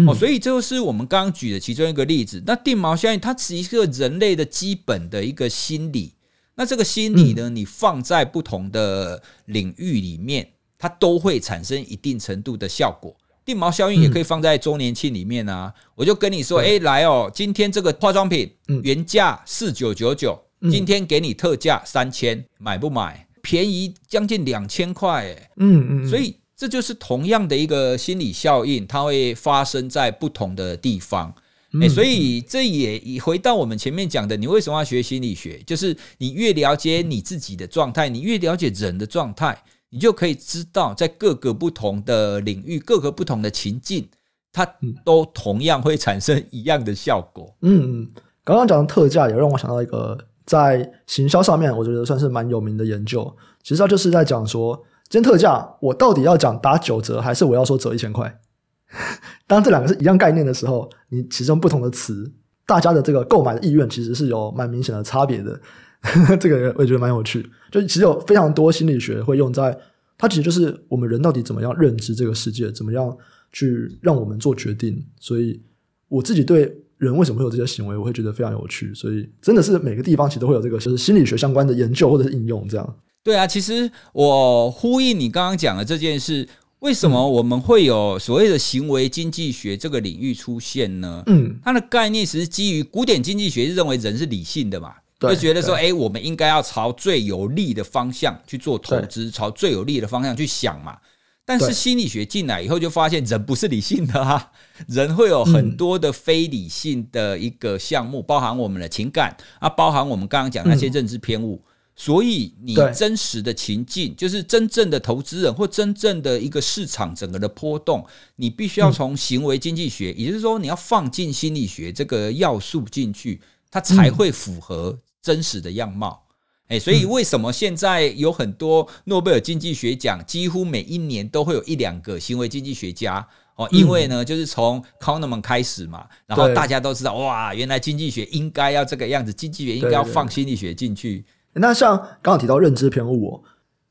[0.07, 2.43] 哦，所以这就是我们刚刚举的其中一个例子。
[2.47, 6.13] 那定锚效应，它是一个人类的基本的一个心理。
[6.57, 10.51] 那这个心理呢，你放在不同的领域里面。
[10.79, 13.17] 它都会产生一定程度的效果，
[13.47, 15.73] 定毛效应也可以放在周年庆里面啊。
[15.95, 20.39] 我就跟你说，哎，来哦，今天这个化妆品原价四九九九，
[20.71, 23.27] 今天给你特价三千，买不买？
[23.41, 31.35] 便宜将近两千块，哎，嗯嗯，所以这就是同样的一个心理效应，它会发生在不同的地方。
[31.81, 35.63] 哎，所以这也回到我们前面讲的，你为什么要学心理学？
[35.67, 39.63] 就是你越了解你自己的状态，你越了解人的状态。
[39.89, 44.07] 你就可以知道，在各个不同的领域、各个不同的情境，
[44.53, 44.67] 它
[45.05, 47.55] 都同样会产生一样的效果。
[47.63, 48.09] 嗯嗯，
[48.43, 53.35] 刚刚讲的特价也让我想到一个在行销上面，我觉得算是蛮有名的研究。
[53.63, 54.77] 其实它就是在讲说，
[55.09, 58.41] 今天特价，我到底要讲打九折，还是我要说折一千块？
[59.47, 62.31] 当这两个是一样概念的时候，你其中不同的词，
[62.67, 65.61] 大家的这个购买的意愿其实是有蛮明显的差别的。
[66.39, 69.77] 这个我也觉得蛮有趣，就其实有非常多心理学会用在
[70.17, 73.17] 它，其实就是我们人到底怎么样认知这个世界，怎么样
[73.51, 75.05] 去让我们做决定。
[75.19, 75.61] 所以
[76.09, 78.95] 我自己对人为什么会有这些行为，我会觉得非常有趣。
[78.95, 82.97] 所以真的是每个地方其实都会有这个就是心理学相关的研究或者是应用这样。
[83.25, 86.49] 对啊，其实我呼应你刚刚讲的这件事，
[86.81, 91.23] 为什么我们会有所谓的行为经济学这个领域出现呢？
[91.27, 94.95] 嗯，它的概念其实基于古典经济学是认为人是理性的嘛。
[95.19, 100.99] 就觉得说，哎，我们应该要朝最有利的方向去做投资，朝最有利的方向去想嘛。
[101.47, 104.53] 但是心理学进来以后，就发现人不是理性的啊，
[104.87, 111.63] 人会有很多的非理性的一个项目，包含我们的情感啊，包含我们刚刚讲那些认知偏误。
[111.97, 118.07] 所以，你真实的情境，就是真正的投资人或真正的一个市场整个的波动，
[118.37, 124.97] 你必须要从行为经济学，也就是说，你要放进心理学这个要素进去，它才会符合。
[125.23, 126.23] 真实的样貌，
[126.69, 133.69] 哎，所以为什么现在有很多诺贝尔经济学奖，几乎每一年都会有一两个行为经济学家哦？
[133.73, 141.25] 因为呢，就是从 Kahneman 开始嘛，然后大家都知道，哇，原来经济学应该要这个样子，经济学应该要放心理学进去。
[141.61, 143.43] 那像刚刚提到认知偏误哦，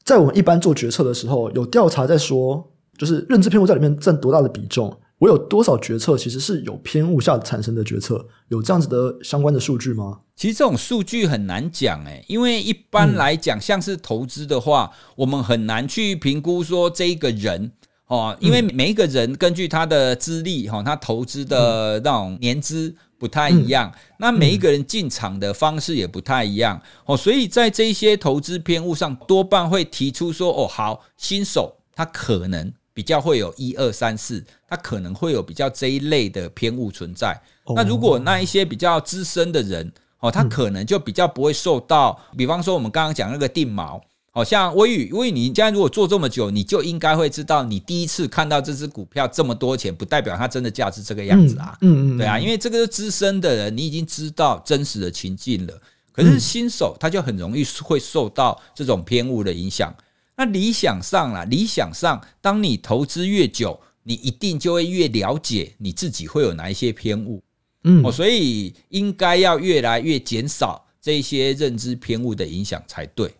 [0.03, 4.97] 在我们一般做决策的时候，有调查在说，就是认知偏误在里面占多大的比重？
[5.19, 8.25] 我有多少决策其实是有偏误下产生的决策？
[8.49, 10.19] 有这样子的相关的数据吗？
[10.35, 17.71] 其实这种数据很难讲诶，因为一般来讲，像是投资的话，我们很难去评估说这一个人
[18.07, 32.73] 哦，因为每一个人根据他的资历哈，他投资的那种年资不太一样，那每一个人进场的方式也不太一样哦，所以在这些投资偏误上，多半会提出说哦，好，新手他可能。
[32.95, 37.37] 比较会有一二三四，他可能会有比较这一类的偏误存在。
[37.75, 42.17] 那如果那一些比较资深的人，哦，他可能就比较不会受到。
[42.37, 44.01] 比方说我们刚刚讲那个定锚，
[44.35, 51.77] 好像威宇，威宇，你现在如果做这么久，你就应该会知道，你第一次看到这只股票这么多钱，不代表它真的价值这个样子啊。
[51.79, 55.81] 嗯嗯，对啊，因为这个是资深的人，你已经知道真实的情境了。
[56.11, 59.95] 可是新手他就很容易会受到这种偏误的影响。
[60.35, 67.41] 那理想上啦，理想上，当你投资越久，你一定就会越了解你自己会有哪一些偏误，
[67.85, 73.33] 嗯，哦，所以应该要越来越减少这些认知偏误的影响才对。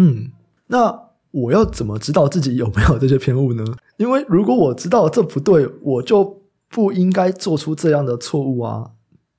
[0.00, 0.30] 嗯，
[0.68, 0.96] 那
[1.32, 3.64] 我要怎么知道自己有没有这些偏误呢？
[3.98, 8.92] 因为如果我知道这不对，我就不应该做出这样的错误啊。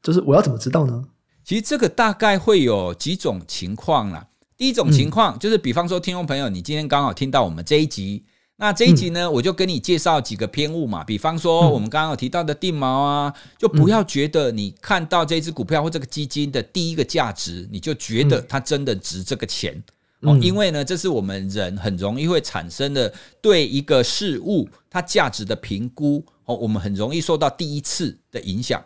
[0.04, 1.06] 就是我要怎么知道呢？
[1.46, 4.28] 其实这个大概会有几种情况啦。
[4.58, 8.26] 第一种情况就是，比方说，听众朋友，你今天刚好听到我们这一集，
[8.58, 11.04] 那这一集呢，我就跟你介绍几个偏误嘛。
[11.04, 19.82] 比方说，我们刚刚有提到的定锚啊，就不要觉得你看到这只股票或这个基金的第一个价值，你就觉得它真的值这个钱
[20.22, 20.38] 哦。
[20.42, 28.84] 因为呢，这是我们人很容易会产生的对一个事物它价值的评估哦，我们很容易受到第一次的影响。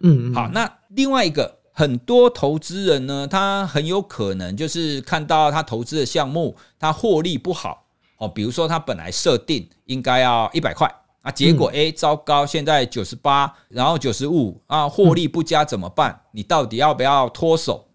[0.00, 1.58] 嗯，好，那另外一个。
[1.74, 7.86] 很多投资人呢，他很有可能就是看到他投资的项目，他获利不好
[8.18, 8.28] 哦。
[8.28, 10.86] 比如说，他本来设定应该要一百块
[11.22, 16.20] 啊，结果诶，糟糕，现在九十八，然后九十五啊，获利不佳怎么办？
[16.32, 17.88] 你到底要不要脱手？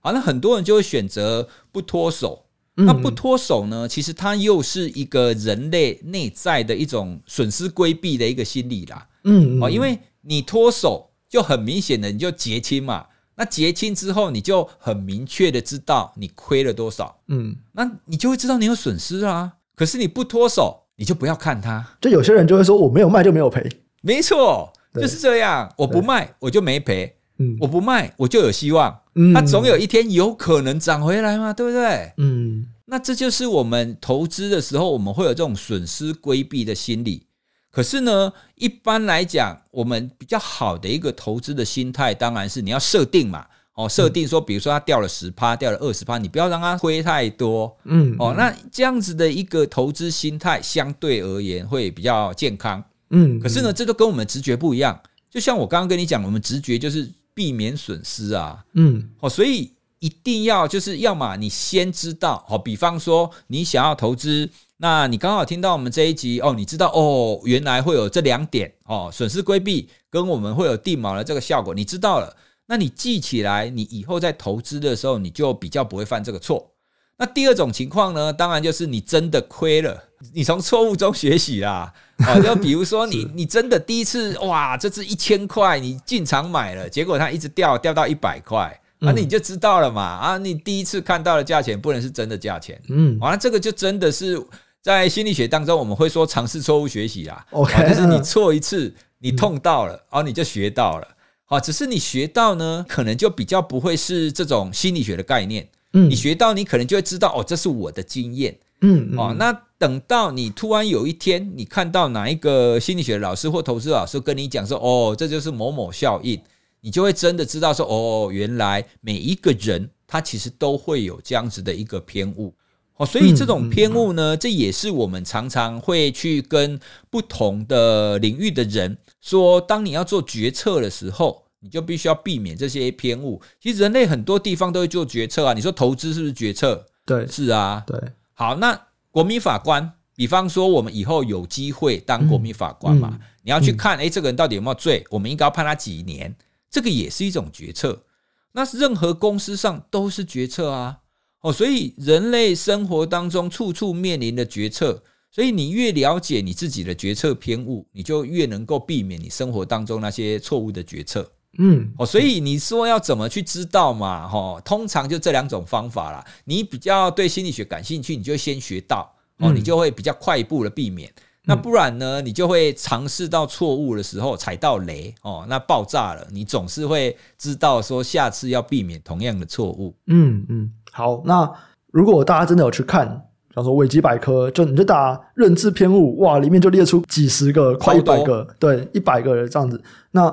[0.00, 2.44] 好，那很多人就会选择不脱手
[2.80, 3.88] 嗯、那不脱手呢？
[3.88, 9.08] 其实它又是一个人类内在的一种损失规避的一个心理啦。
[9.24, 13.06] 嗯，哦，因为你脱手就很明显的你就结清嘛。
[13.34, 17.18] 那结清之后，你就很明确的知道你亏了多少。
[17.26, 19.54] 嗯，那你就会知道你有损失啊。
[19.74, 21.84] 可是你不脱手，你就不要看它。
[22.00, 23.68] 就有些人就会说，我没有卖就没有赔。
[24.02, 25.72] 没错，就是这样。
[25.78, 27.17] 我不卖我就没赔。
[27.38, 29.00] 嗯，我不卖我就有希望。
[29.14, 32.12] 嗯，它总有一天有可能涨回来嘛，对不对？
[32.18, 37.24] 嗯，那这就是我们投资的时候，我们会有这种损失规避的心理。
[37.70, 43.46] 可是呢，一般来讲，我们比较好的一个投资的心态，当然是你要设定嘛。
[43.74, 47.72] 哦，设定说，比如说它掉了十趴，掉了二十趴，你不要让它亏太多。
[47.84, 52.82] 嗯，哦，那这样子的一个投资心态，相对而言会比较健康。
[53.10, 54.98] 嗯，可是呢，这都跟我们直觉不一样。
[55.30, 58.64] 就像我刚刚跟你讲，我们直觉就是避免损失啊。
[58.72, 64.50] 嗯，哦，所以一定要就是要么你先知道，哦，比方说你想要投资。
[64.80, 76.72] 那你刚好听到我们这一集哦，你知道哦，原来会有这两点哦，损失规避跟我们会有地锚的这个效果，你知道了，那你记起来，你以后在投资的时候，你就比较不会犯这个错。
[77.18, 81.92] 那第二种情况呢，当然就是你真的亏了，你从错误中学习啦，
[82.26, 88.80] 哦，就比如说你你真的第一次哇，这次一千块你进场买了，结果它一直掉掉到一百块。
[89.00, 90.02] 啊，你就知道了嘛！
[90.02, 94.36] 啊，你第一次看到的价钱不能是真的价钱，嗯，完了，这个就真的是
[94.82, 97.46] 在心理学当中，我们会说尝试错误学习啦。
[97.52, 101.06] OK，就是你错一次，你痛到了，哦，你就学到了。
[101.44, 105.68] 好，只是你学到呢，可能就比较不会是这种心理学的概念。
[105.92, 108.58] 嗯，你学到，你可能就会知道，哦，这是我的经验。
[108.80, 116.40] 嗯，哦，那等到你突然有一天，你看到哪一个心理学老师或投资老师跟你讲说，哦，这就是某某效应。
[116.80, 122.54] 你就会真的知道说，哦，原来每一个人他其实都会有这样子的一个偏误，
[122.98, 126.78] 哦，所以这种偏误呢，这也是我们常常会去跟
[127.10, 133.42] 不同的领域的人说，当你要做决策的时候，你就必须要避免这些偏误。
[133.60, 136.86] 其实人类很多地方都会做决策啊，你说投资是不是决策？
[137.04, 138.00] 对，是啊，对。
[138.38, 145.04] 好，那国民法官，比方说我们以后有机会当国民法官嘛，你要去看，诶，这个人到底有没有罪？
[145.10, 146.36] 我们应该要判他几年？
[146.70, 148.04] 这个也是一种决策，
[148.52, 150.98] 那任何公司上都是决策啊，
[151.40, 161.28] 哦，所以人类生活当中处处面临的决策，所以你越了解你自己的决策偏误，你就越能够避免你生活当中那些错误的决策。
[161.56, 164.28] 嗯，哦，所以你说要怎么去知道嘛？
[164.28, 166.24] 哈，通常就这两种方法啦。
[166.44, 171.10] 你比较对心理学感兴趣，你就先学到，哦，你就会比较快一步的避免。
[171.44, 172.20] 那不然呢？
[172.20, 176.28] 你就会尝试到错误的时候踩到雷哦，那爆炸了。
[176.30, 179.96] 你总是会知道说下次要避免同样的错误。
[180.08, 181.22] 嗯嗯，好。
[181.24, 181.50] 那
[181.90, 183.08] 如果大家真的有去看，
[183.48, 189.82] 比方说维基百科，就你就打认知偏误，哇，里面就列出几十个，快一百个，对，一百个人这样子。
[190.10, 190.30] 那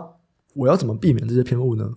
[0.56, 1.90] 我要怎么避免这些偏误呢？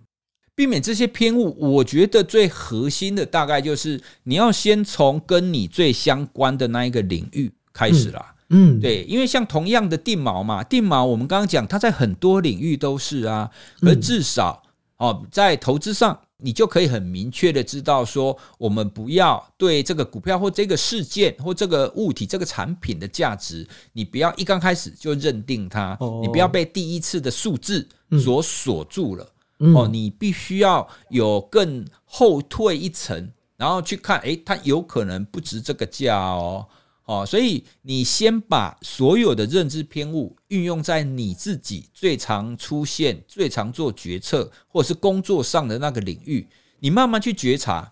[0.55, 8.35] 避免这些偏误，我觉得最核心的大概就是你要先从跟你最相关的那一个领域开始啦。
[8.51, 13.51] 嗯嗯，对，因为像同样的定锚嘛，定锚我们刚刚讲，它在很多领域都是啊，
[13.83, 14.63] 而至少
[14.97, 29.29] 哦，在投资上，你就可以很明确的知道说，我们不要对这个股票或这个事件或这个物体、这个产品的价值，你不要一刚开始就认定它，你不要被第一次的数字所锁住了
[29.75, 36.67] 哦，你必须要有更后退一层，然后去看，诶，它有可能不值这个价哦。
[37.05, 46.47] 哦，所以你先把所有的认知偏误运用在你自己最常出现、最常做决策或者是工作上的那个领域，
[46.81, 47.91] 你慢慢去觉察。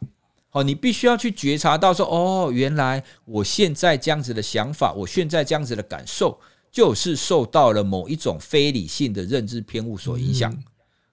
[0.53, 6.39] 哦，你必须要去觉察到说，哦，原来我现在这样子的想法，我现在这样子的感受，
[6.71, 10.53] 就是受到了某一种非理性的认知偏误所影响。
[10.53, 10.63] 嗯，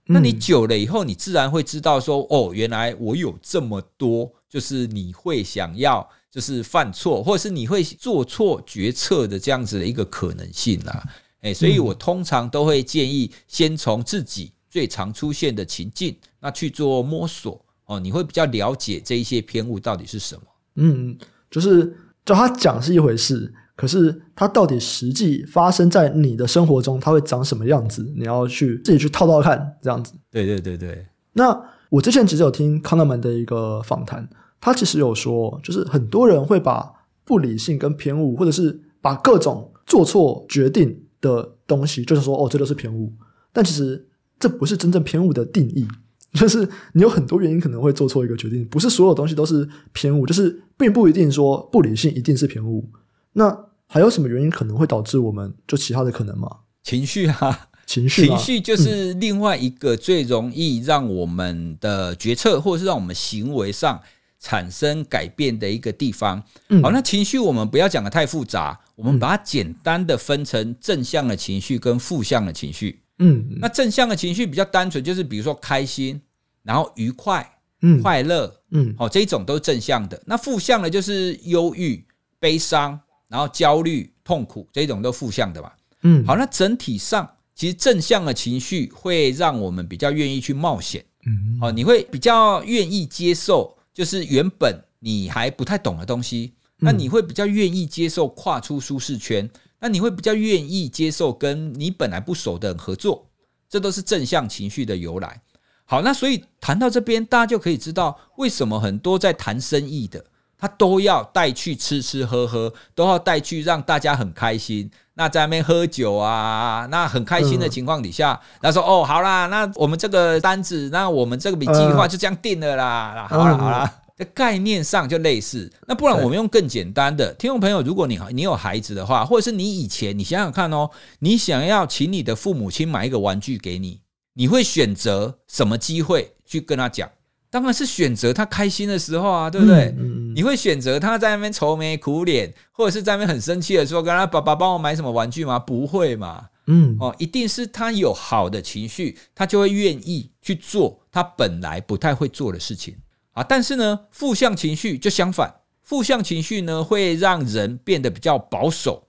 [0.07, 6.09] 那你久了以后，你自然会知道说，哦，原来我有这么多，就是你会想要。
[6.33, 11.03] 就是犯错，或者是你会做错决策的这样子的一个可能性啊，
[11.41, 20.41] 诶，所以我通常都会建议先从自己最常出现的情境那去做摸索哦，你会比较了解这一些偏误到底是什么。
[20.77, 21.15] 嗯，
[21.51, 28.03] 就是就他讲是一回事，可是它到底实际发生在你的生活中，它会长什么样子？
[28.15, 30.13] 你要去自己去套套看，这样子。
[30.29, 31.07] 对对对对。
[31.33, 31.59] 那
[31.89, 34.29] 我之前其实有听康纳曼的一个访谈。
[34.61, 36.89] 他其实有说，就是很多人会把
[37.25, 43.11] 不理性跟偏误，或者是把各种做错决定的东西，就是说，哦，这就是偏误。
[43.51, 44.07] 但其实
[44.39, 45.85] 这不是真正偏误的定义。
[46.33, 52.89] 就是你有很多原因可能会做错一个决定，不是所有东西都是偏误，就是并不一定说不理性一定是偏误。
[53.33, 56.49] 那还有什么原因可能会导致我们就其他的可能吗？
[56.83, 64.01] 情绪啊，情绪，情绪就是另外一个最容易让我们的决策，或者是让我们行为上
[64.39, 66.43] 产生改变的一个地方。
[66.81, 73.01] 好，那情绪我们不要讲的太复杂，我们把它简单的分成正向的情绪跟负向的情绪。
[73.19, 76.19] 嗯，那正向的情绪比较单纯，就是比如说开心，
[76.63, 77.47] 然后愉快、
[77.81, 80.21] 嗯、快乐，嗯，好，这一种都是正向的。
[80.25, 82.05] 那负向的，就是忧郁、
[82.39, 82.99] 悲伤，
[83.33, 85.71] 然后焦虑、痛苦，这一种都负向的嘛。
[86.03, 91.03] 嗯，好，那整体上，其实正向的情绪会让我们比较愿意去冒险。
[91.25, 99.49] 嗯，好，你会比较愿意接受，就是原本你还不太懂的东西，那你会比较愿意接受跨出舒适圈。
[99.79, 103.27] 那你会比较愿意接受跟你本来不熟的人合作，
[103.67, 105.41] 这都是正向情绪的由来。
[105.85, 110.23] 好，那所以谈到这边，大家就可以知道为什么很多在谈生意的，
[110.63, 114.89] 他都要带去吃吃喝喝，都要带去让大家很开心。
[115.15, 123.27] 那在那边喝酒啊，那很开心的情况底下，他说：“哦，好啦，那我们这个单子，那我们这个笔计划就这样定了啦。
[123.29, 133.99] 好啦，好啦。”在概念上就类似，那不然我们用更简单的，听众朋友，如果你你有孩子的话，或者是你以前，你想想看哦，你想要请你的父母亲买一个玩具给你，
[134.35, 137.09] 你会选择什么机会去跟他讲？
[137.53, 139.93] 当然是选择他开心的时候啊，对不对？
[140.33, 145.59] 你会选择他在那边愁眉苦脸，或者是在那边很生气的时候，跟他爸爸帮我买什么玩具吗？
[145.59, 152.95] 不会嘛，嗯，哦，一定是他有好的情绪，他就会愿意去做他本来不太会做的事情。
[153.33, 159.05] 啊，但是呢，负向情绪就相反，负向情绪呢会让人变得比较保守，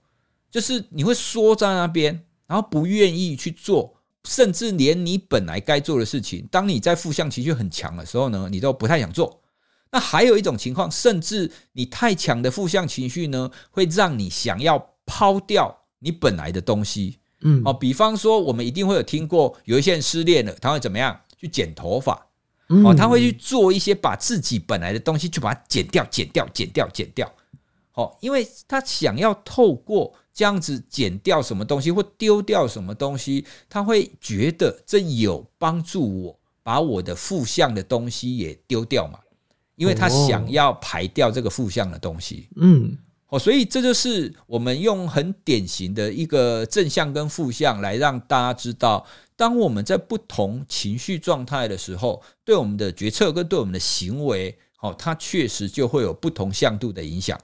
[0.51, 3.94] 就是你会缩在那边，然后不愿意去做，
[4.25, 9.41] 甚至连你本来该做的事情，当你在负向情绪很强的时候呢，你都不太想做。
[9.91, 17.19] 那还有一种情况，甚至你太强的负向情绪呢，会让你想要抛掉你本来的东西。
[17.41, 21.17] 嗯，哦，比方说，我们一定会有听过，有一些人失恋了，他会怎么样？
[21.37, 22.27] 去剪头发。
[22.83, 27.31] 哦，他会去做一些把自己本来的东西，去把它剪掉、剪掉、剪掉、剪掉。
[27.93, 39.17] 哦，因为他想要透过这样子剪掉什么东西或丢掉什么东西，他会觉得这有帮助我把我的负向的东西也丢掉嘛，
[39.77, 42.49] 因为他想要排掉这个负向的东西。
[42.57, 42.97] 嗯，
[43.29, 49.07] 哦，所以这就是我们用很典型的一个正向跟负向来让大家知道。
[49.37, 57.39] 当我们在不同情绪状态的时候，对我们的决策跟对我们的行为，哦，它确实就会有不同向度的影响。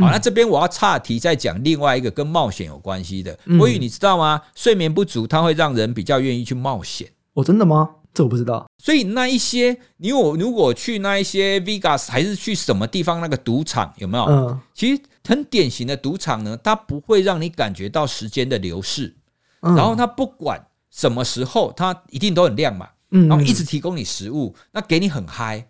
[0.00, 3.38] 好，那这边我要岔题再讲另外一个跟冒险有关系的。
[3.60, 4.40] 威宇，你知道吗？
[4.54, 7.08] 睡眠不足它会让人比较愿意去冒险。
[7.34, 7.90] 哦，真的吗？
[8.12, 8.66] 这我不知道。
[8.82, 14.24] 所以那一些，你我如果去那一些 Vegas 还是去什么地方那个赌场有没有？
[14.24, 19.14] 嗯，其实很典型的赌场呢，它不会让你感觉到时间的流逝，
[19.60, 20.66] 然后它不管。
[20.92, 25.68] 什么时候它一定都很亮嘛，然后一直提供你食物，那给你很嗨。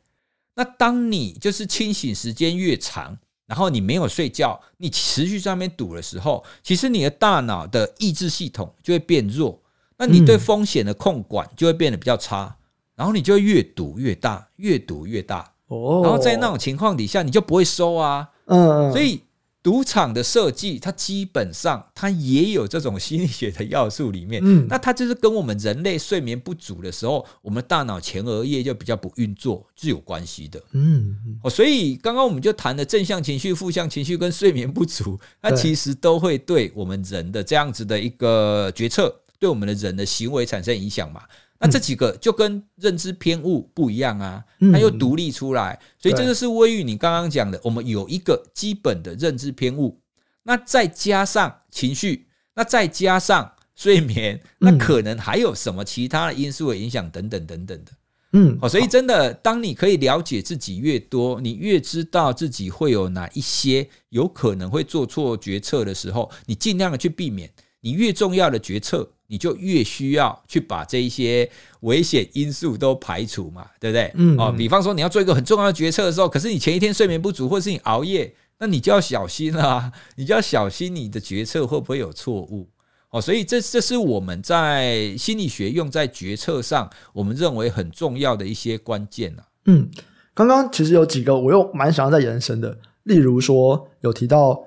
[0.55, 3.19] 那当你就是清醒时间越长，
[3.51, 9.61] 然后你没有睡觉，你持续在那边赌的时候，其实你的大脑的抑制系统就会变弱，
[9.99, 12.57] 那你对风险的控管就会变得比较差，
[12.95, 15.53] 然后你就会越赌越大，越赌越大。
[15.67, 18.31] 哦，然后在那种情况底下，你就不会收啊。
[18.47, 19.21] 嗯，所以。
[19.62, 24.40] 赌场的设计，它基本上它也有这种心理学的要素里面。
[24.42, 30.62] 嗯，那它就是跟我们人类睡眠不足的时候，我们大脑前额叶就比较不运作是有关系的。
[30.73, 41.23] 嗯，哦，所以刚刚我们就谈了正向情绪、负向情绪跟睡眠不足，它其实都会对我们人的这样子的一个决策，对我们的人的行为产生影响嘛。
[41.62, 44.42] 那这几个就跟认知偏误不一样啊，
[44.73, 50.01] 它又独立出来，所以这就是威宇你刚刚讲的，我们有一个基本的认知偏误，
[50.44, 57.92] 那再加上情绪，那再加上睡眠，那可能还有什么其他的因素的影响等等等等的，
[58.33, 69.10] 嗯，好，所以真的，当你可以了解自己越多，你越知道自己会有哪一些有可能会做错决策的时候，你尽量的去避免，你越重要的决策。
[69.33, 71.48] 你就越需要去把这一些
[71.83, 74.10] 危险因素都排除嘛，对不对？
[74.16, 82.68] 嗯，哦，比方说你要做一个很重要的决策的时候，可是你前一天睡眠不足，或者是你熬夜，那你就要小心啦啊， 你就要小心你的决策会不会有错误
[83.10, 83.20] 哦。
[83.20, 89.46] 所以这这是我们在心理学用在决策上，我们认为很重要的一些关键啊。
[89.66, 89.88] 嗯，
[90.35, 94.60] 刚刚其实有几个我又蛮想要再延伸的，例如说有提到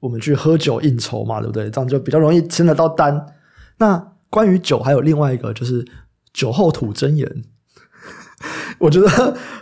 [0.00, 1.70] 我们去喝酒应酬嘛，对不对？
[1.70, 3.26] 这样就比较容易签得到单。
[3.78, 5.86] 那关于酒，还有另外一个就是
[6.32, 7.44] 酒后吐真言。
[8.78, 9.08] 我觉得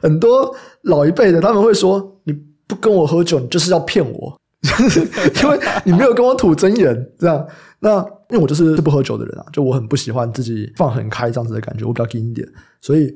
[0.01, 2.33] 很多老一辈的他们会说：“你
[2.67, 4.39] 不跟我喝酒，你就是要骗我，
[5.43, 7.45] 因为你没有跟我吐真言。”这样，
[7.81, 7.99] 那
[8.31, 12.47] 因为我就是不喝酒的人啊，就我很不喜欢自己放很开这样子的感觉，我比较硬一点，
[12.81, 13.13] 所以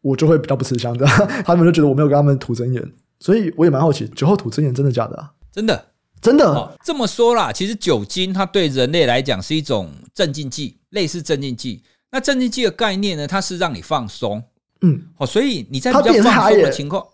[0.00, 1.04] 我就会比较不吃香的。
[1.44, 2.82] 他们就觉得我没有跟他们吐真言，
[3.20, 5.32] 所以我也蛮好奇，酒后吐真言真的假的啊？
[5.52, 5.84] 真的。
[6.26, 11.84] 真的、哦、这么说啦，其实酒精它对人类来讲是一种镇静剂，类似镇静剂。
[12.10, 14.42] 那镇静剂的概念呢，它是让你放松，
[14.80, 17.06] 嗯，好、哦，所以你在比较放松的情况，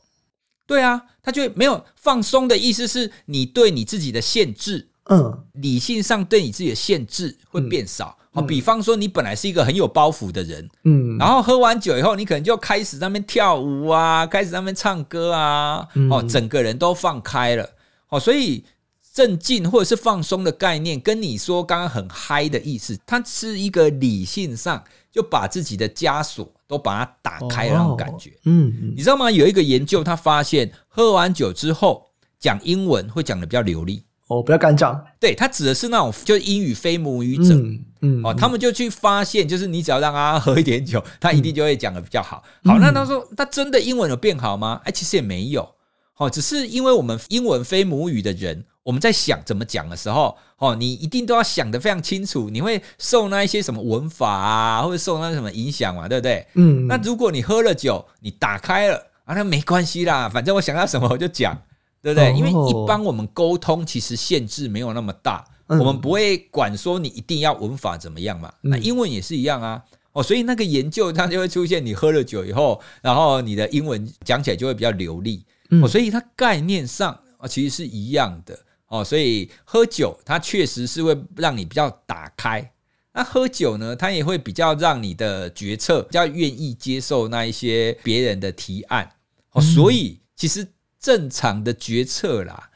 [0.66, 8.16] 对啊，它就没有放松的意思，是你对你自己的限制，嗯，理性上对你自己的限制会变少。
[8.32, 17.68] 好、嗯，比方说你本来是一个很有包袱的人，嗯，然后喝完酒以后，你可能就开始在那边跳舞啊，开始在那边唱歌啊，哦，整个人都放开了，
[18.08, 18.64] 哦，所以。
[19.12, 28.30] 镇静或者是放松的概念，跟你说刚刚很嗨的意思，它是一个理性上就把自己的枷锁都把它打开那种感觉。
[28.30, 29.30] 哦、嗯，你知道吗？
[29.30, 34.02] 有一个研究，他发现喝完酒之后讲英文会讲的比较流利。
[34.28, 34.98] 哦，比较敢讲。
[35.20, 37.54] 对，他指的是那种就是英语非母语者。
[37.54, 38.22] 嗯嗯。
[38.24, 42.42] 哦，他们就去发现，就是你只要让他喝一点酒，他一定就会讲的比较好。
[42.64, 44.80] 嗯、好，那他说他真的英文有变好吗？
[44.84, 45.68] 哎，其实也没有。
[46.16, 48.64] 哦，只是因为我们英文非母语的人。
[48.84, 56.46] 我们在想怎么讲的时候，哦，你一定都要想得非常清楚，你会受那一些什么文法啊，或者受那什么影响嘛，对不对？
[56.54, 56.86] 嗯。
[56.88, 61.56] 那如果你喝了酒，你打开了啊，那没关系啦， 反正我想要什么我就讲，
[62.02, 62.32] 对不对？
[62.32, 68.52] 因为一般我们沟通其实限制没有那么大，我们不会管说你一定要文法怎么样嘛。
[68.62, 69.80] 那英文也是一样啊，
[70.12, 75.44] 哦，所以那个研究它就会出现，你喝了酒以后，然后你的英文讲起来就会比较流利，
[75.80, 78.58] 哦，所以它概念上啊其实是一样的。
[78.92, 82.72] 哦，所以喝酒它确实是会让你比较打开。
[83.14, 89.10] 那喝酒呢，它也会比较让你的决策比较愿意接受那一些别人的提案。
[89.52, 90.66] 哦，所以其实
[91.00, 92.68] 正常的决策啦，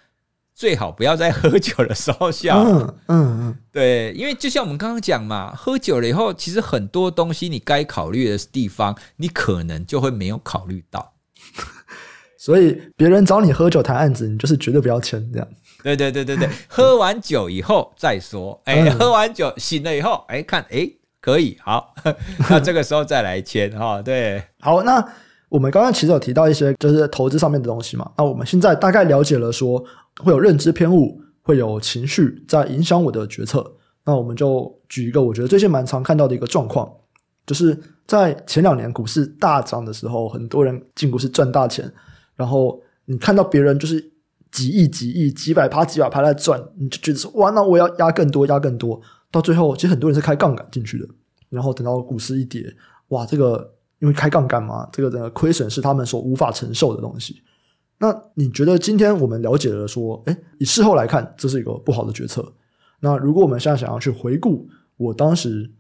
[0.54, 2.54] 最好不要在喝酒的时候下。
[2.56, 11.12] 嗯嗯嗯，对，因为就像我们刚刚讲嘛，喝酒了以后，其实很多东西你该考虑的地方，你可能就会没有考虑到。
[12.38, 15.46] 所以别人找你喝酒谈案子，你就是绝对不要签这样。
[15.94, 18.60] 对对对对对， 喝完酒以后再说。
[18.64, 21.94] 哎、欸，喝完酒醒了以后，哎、欸，看，哎、欸，可以，好，
[22.50, 24.02] 那这个时候再来签哈。
[24.02, 25.06] 对，好，那
[25.48, 28.10] 我们刚刚其实有提到一些就是投资上面的东西嘛。
[28.16, 29.78] 那我们现在大概了解了说
[30.24, 33.64] 会有认知偏误，会有情绪在影响我的决策。
[34.04, 36.90] 那我们就举一个我觉得最近蛮常看到的一个状况，
[37.46, 37.78] 就是
[38.08, 41.88] 在前两年股市大涨的时候，很多人进股市赚大钱，
[42.34, 44.12] 然后你看到别人就是。
[44.50, 49.00] 几亿、几亿、几百趴、几百趴在赚，你就觉得说哇，那我要压更多、压更多。
[49.30, 51.06] 到最后，其实很多人是开杠杆进去的。
[51.48, 52.74] 然后等到股市一跌，
[53.08, 57.42] 哇，这个因为开杠杆嘛，这个整个亏损是他们所无法承受的东西。
[57.98, 62.52] 那你觉得今天我们了解了说，诶，以事后来看，这是一个不好的决策。
[63.00, 65.70] 那如果我们现在想要去回顾我当时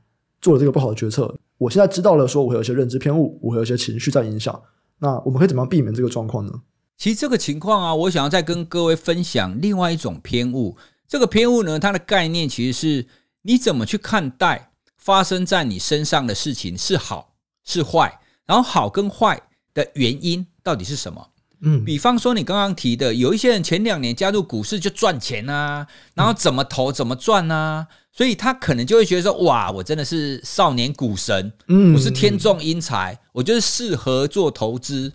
[0.40, 4.60] 做了这个不好的决策，我现在知道了说我有一些认知偏误，我有一些情绪在影响。
[4.98, 6.52] 那我们可以怎么样避免这个状况呢？
[6.98, 10.76] 其实这个情况啊，我想要再跟各位分享另外一种偏误。
[11.06, 13.06] 这个偏误呢，它的概念其实是
[13.42, 17.34] 你怎么去看待发生在你身上的事情是好
[17.64, 19.40] 是坏，然后好跟坏
[19.74, 21.28] 的原因到底是什么？
[21.60, 35.12] 嗯，比方说你刚刚提的，有一些人前两年加入股市就赚钱啊，然后怎么投怎么赚啊，所以他可能就会觉得说，哇，我真的是少年股神，嗯，我是天纵英才，我就是适合做投资。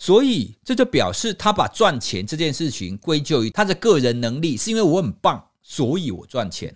[0.00, 6.74] 所以这就表示他把赚钱这件事情归咎于他的个人能力，是因为我很棒，所以我赚钱。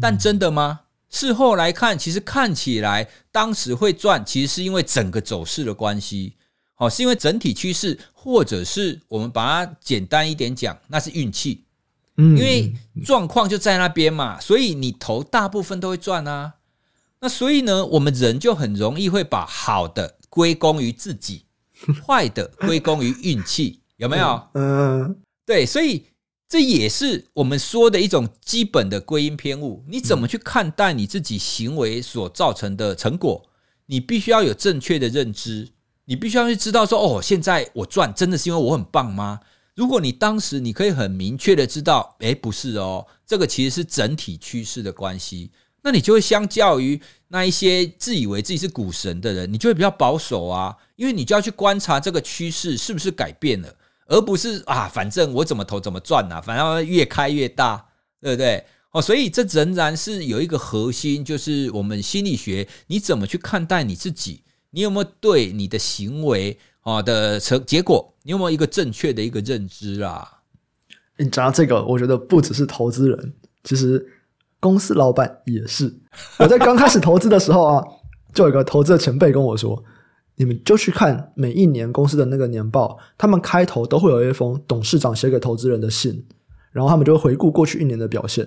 [0.00, 0.80] 但真的吗？
[1.08, 6.34] 事后来看，其实看起来当时会赚，其实是因为整个走势的关系，
[6.78, 11.62] 哦，是因为整体趋势，或者是我们把它简单一点讲，那是运气。
[12.16, 16.54] 因为状况就在那边嘛，所以你投大部分都会赚啊。
[17.20, 21.44] 那所以呢，我们人就很容易会把好的归功于自己。
[22.06, 24.48] 坏的归功于运气，有没有？
[24.54, 25.16] 嗯，
[25.46, 26.04] 对，所以
[26.48, 29.84] 这也是我们说的一种基本的归因偏误。
[29.88, 33.48] 你怎么去看待你自己行为所造成的成果？
[33.86, 35.70] 你必须要有正确的认知，
[36.04, 39.40] 你必须要去知道说，哦，现在我赚真的是因为我很棒吗？
[39.74, 45.52] 如果你当时你可以很明确的知道，诶，不是哦，这个其实是整体趋势的关系。
[45.82, 53.74] 那你就会相较于那一些自以为自己是股神的人，你就会比较保守啊，因为你就要去观察这个趋势是不是改变了，
[54.06, 57.86] 而不是啊，反正我怎么投怎么赚啊，反正越开越大，
[58.20, 58.64] 对不对？
[58.92, 70.40] 哦，所以这仍然是有一个核心，就是我们心理学，你怎么去看待你自己，你有没有对你的行为啊的成结果，你有没有一个正确的一个认知啊？
[71.18, 74.06] 你讲到这个，我觉得不只是投资人，其实
[74.60, 75.94] 公司老板也是。
[76.38, 77.84] 我在刚开始投资的时候啊，
[78.32, 79.82] 就有一个投资的前辈跟我说
[80.36, 86.24] ：“你们就去看每一年公司的那个年报，他们开头都会有一封董事长写给投资人的信，
[86.72, 88.46] 然后他们就会回顾过去一年的表现。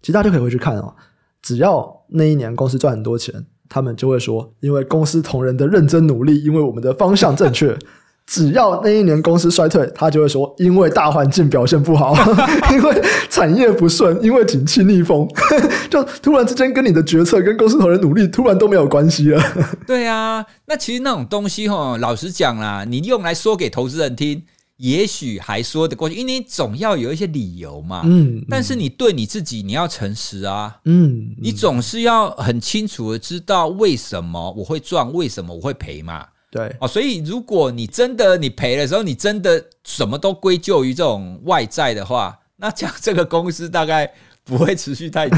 [0.00, 0.94] 其实大家就可以回去看哦，
[1.42, 7.78] 只要那一年公司赚很多钱，他们就会说，因为公司同仁的认真努力，因为我们的方向正确。”
[8.26, 12.14] 只要那一年公司衰退，他就会说，因为大环境表现不好，
[12.70, 15.28] 因为产业不顺，因为景气逆风，
[15.90, 19.42] 就突然之间跟你的决策跟公司同仁努力突然都没有关系了。
[19.84, 24.44] 对啊，那其实那种东西哈，老实讲啦，你用来说给投资人听，
[24.76, 28.02] 也许还说得过去，因为你总要有一些理由嘛。
[28.04, 30.76] 嗯，但是你对你自己你要诚实啊。
[30.84, 36.26] 嗯，你总是要很清楚的知道为什么我会赚，为什么我会赔嘛。
[36.50, 44.12] 对哦，所以如果你真的你赔的时候，你真的什么都归咎于这种外在的话，那这样这个公司大概
[44.44, 45.36] 不会持续太久。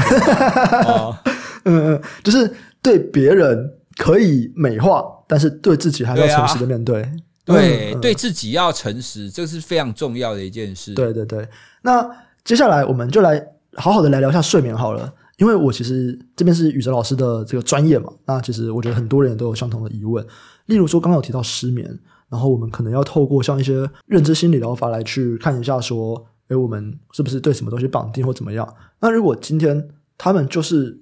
[0.87, 1.15] 哦，
[1.65, 2.51] 嗯嗯，就是
[2.81, 7.07] 对别人可以美化，但是对自己还要诚实的面对。
[7.45, 10.93] 对，啊、对，嗯、对自己要诚实，这是非常重要的一件事。
[10.95, 11.47] 对对对，
[11.83, 12.09] 那
[12.43, 13.45] 接下来我们就来
[13.75, 20.25] 好好的来聊一下睡眠好了，因为我其实这边是宇哲老师的这个专业嘛，那其实我觉得很多人都有相同的疑问。
[20.65, 21.99] 例如说，刚刚有提到失眠，
[22.29, 28.75] 然后我们可能要透过像一些认知心理疗法来去看一下，说，诶，我们是不是对什么东西绑定或怎么样？
[28.99, 31.01] 那如果今天他们就是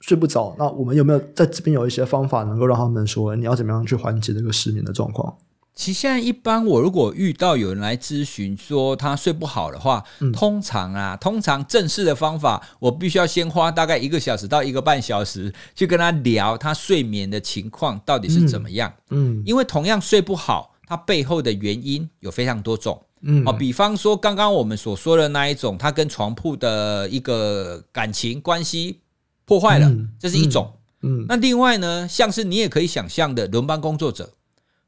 [0.00, 5.36] 睡不着，那我们有没有在这边有一些方法能够让他们说，你要怎么样去缓解这个失眠的状况？
[5.74, 18.92] 其实现在一般，我如果遇到有人来咨询说他睡不好的话，嗯、通常啊，通常正式的方法，我必须要先花大概一个小时到一个半小时去跟他聊他睡眠的情况到底是怎么样。
[19.10, 23.02] 嗯，嗯因为同样睡不好，它背后的原因有非常多种。
[23.22, 29.00] 嗯，啊，比方说刚刚我们所说的那一种，他跟床铺的一个感情关系
[29.46, 30.70] 破坏了，嗯、这是一种。
[31.00, 34.28] 嗯，嗯那另外呢，像是你也可以想象的轮班工作者。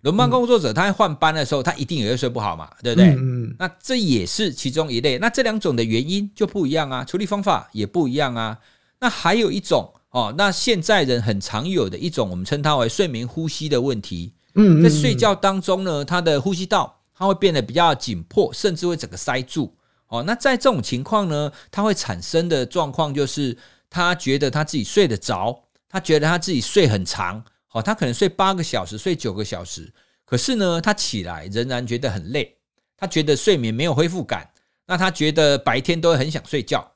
[0.04, 3.08] 轮班工作者，他在换班的时候，他一定也会睡不好嘛，对不对？
[3.12, 3.56] 嗯嗯。
[3.58, 5.16] 那这也是其中一类。
[5.16, 8.58] 那这两种的原因就不一样啊，处理方法也不一样啊。
[9.00, 14.34] 那还有一种哦，那现在人很常有的一种，我们称它为睡眠呼吸的问题。
[14.56, 19.74] 嗯，在睡觉当中呢，他的呼吸道它会变得比较紧迫，甚至会整个塞住。
[20.08, 23.56] 哦，那在这种情况呢，它会产生的状况就是，
[23.88, 27.42] 他觉得他自己睡得着，他觉得他自己睡很长。
[27.74, 29.92] 哦，他可能睡八个小时，睡九个小时，
[30.24, 32.56] 可是呢，他起来仍然觉得很累，
[32.96, 34.48] 他觉得睡眠没有恢复感，
[34.86, 36.92] 那他觉得白天都会很想睡觉，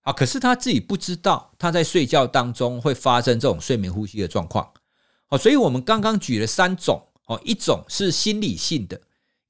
[0.00, 4.72] 啊，可是他自己不知道他在睡觉当中会发生这种睡眠呼吸的状况。
[5.28, 8.98] 哦，所以我们刚刚举了三种，哦，一种是心理性的，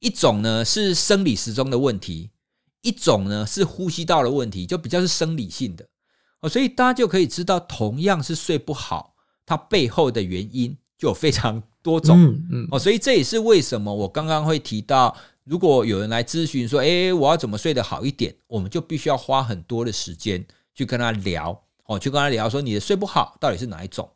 [0.00, 2.30] 一种呢是生理时钟的问题，
[2.82, 5.86] 一种呢是呼吸道的问题，就比较是生理性的。
[6.40, 9.13] 哦，所以大家就可以知道，同样是睡不好。
[9.47, 15.14] 它背后的原因就有非常多种，嗯嗯哦，所以这也是为什么我刚刚会提到，
[15.45, 24.09] 如果有人来咨询说，诶，我要怎么睡得好一点，我们就必须要花很多的时间去跟他聊，哦，去跟他聊说你的睡不好到底是哪一种。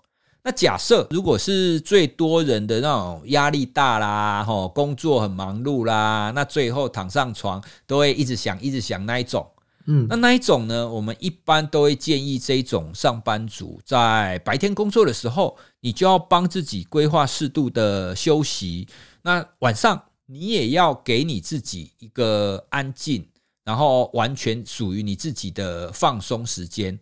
[0.43, 9.47] 那假设如果是最多人的那种压力大啦，吼，工作很忙碌啦，那最后躺上床都会一直想，一直想那一种。
[9.91, 10.86] 嗯，那那一种呢？
[10.86, 18.86] 我们一般都会建议这种上班族在白天工作的时候，你就要帮自己规划适度的休息。
[19.22, 23.26] 那晚上你也要给你自己一个安静，
[23.64, 27.01] 然后完全属于你自己的放松时间。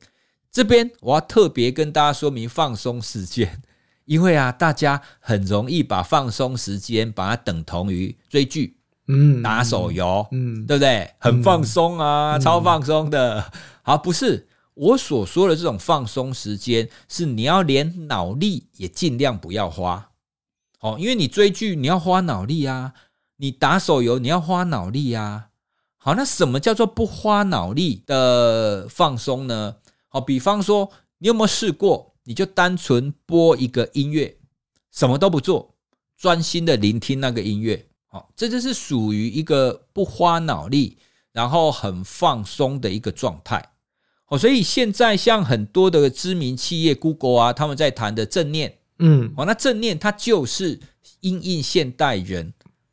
[0.53, 3.61] 这边我要特别跟大家说明放松时间，
[4.05, 8.76] 因为啊，大家很容易把放松时间把它等同于追剧。
[9.09, 11.15] 嗯，打手游，嗯，对不对？
[11.19, 13.53] 很放松啊，嗯、超放松的。
[13.83, 20.11] 好，不是我所说的这种放松时间，是你要连脑力也尽量不要花。
[20.81, 22.95] 哦，因为你追剧你要花脑力啊，
[23.37, 25.49] 你打手游你要花脑力啊。
[25.97, 29.77] 好，那什么叫做不花脑力的放松呢？
[30.09, 34.37] 好，比方说，你有没有试过，你就单纯播一个音乐，
[34.93, 35.75] 什么都不做，
[36.17, 37.87] 专心的聆听那个音乐。
[38.37, 40.99] 这就是属于一个不花脑力，
[41.33, 43.71] 然后很放松的一个状态。
[44.29, 50.81] 哦，所以现在像很多的知名企业，Google 啊，他们在谈的正念，嗯，哦，那正念它就是
[51.21, 52.53] 因应现代人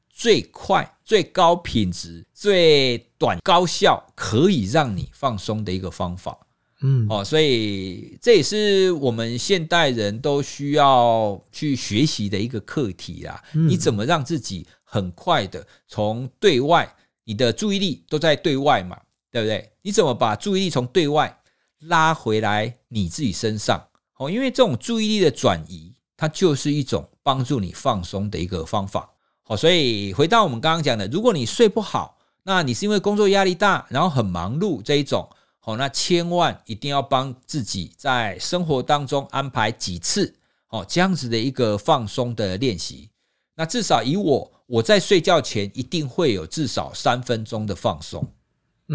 [0.09, 6.37] 最快、最高品质、最短高效，可以让你放松的一个方法。
[6.85, 13.41] 嗯，哦，所以这也是我们现代人都需要去学习的一个课题啦。
[13.53, 16.87] 嗯、你怎么让自己很快的从对外，
[17.23, 18.95] 你的注意力都在对外嘛，
[19.31, 19.71] 对不对？
[19.81, 21.35] 你怎么把注意力从对外
[21.79, 23.83] 拉回来你自己身上？
[24.17, 29.09] 哦，因为这种注意力的转移，它就是一种帮助你放松的一个方法。
[29.41, 35.27] 好，所以回到我们刚刚讲的，如果你睡不好，那你是因为工作压力大，然后很忙碌这一种。
[35.57, 40.35] 好，那千万一定要帮自己在生活当中安排几次，
[40.67, 43.09] 哦，这样子的一个放松的练习。
[43.55, 48.27] 那至少以我，我在睡觉前一定会有至少三分钟的放松，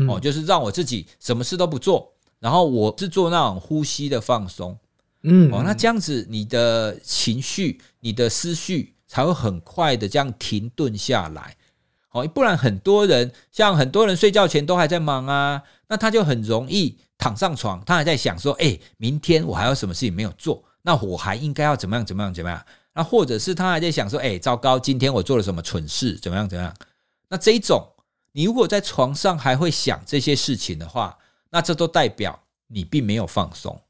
[0.09, 4.79] 哦，就是让我自己什么事都不做，然后我是做那种呼吸的放松，
[5.23, 11.57] 嗯，哦，那这样子你的情绪、你的思绪才会很快的这样停顿下来。
[12.11, 15.63] 哦，不然很多人像很多人睡觉前都还在忙啊。
[15.91, 20.63] 那他就很容易躺上床，他还在想说：“哎，明天我还有什么事情没有做？
[20.83, 22.05] 那我还应该要怎么样？
[22.05, 22.33] 怎么样？
[22.33, 22.63] 怎么样？”
[22.99, 26.17] 那或者是他还在想说：“哎，糟糕，今天我做了什么蠢事？
[26.17, 26.49] 怎么样？
[26.49, 26.75] 怎么样？”
[27.31, 27.81] 那这一种，
[28.33, 31.17] 你如果在床上还会想这些事情的话，
[31.49, 32.37] 那这都代表
[32.67, 33.81] 你并没有放松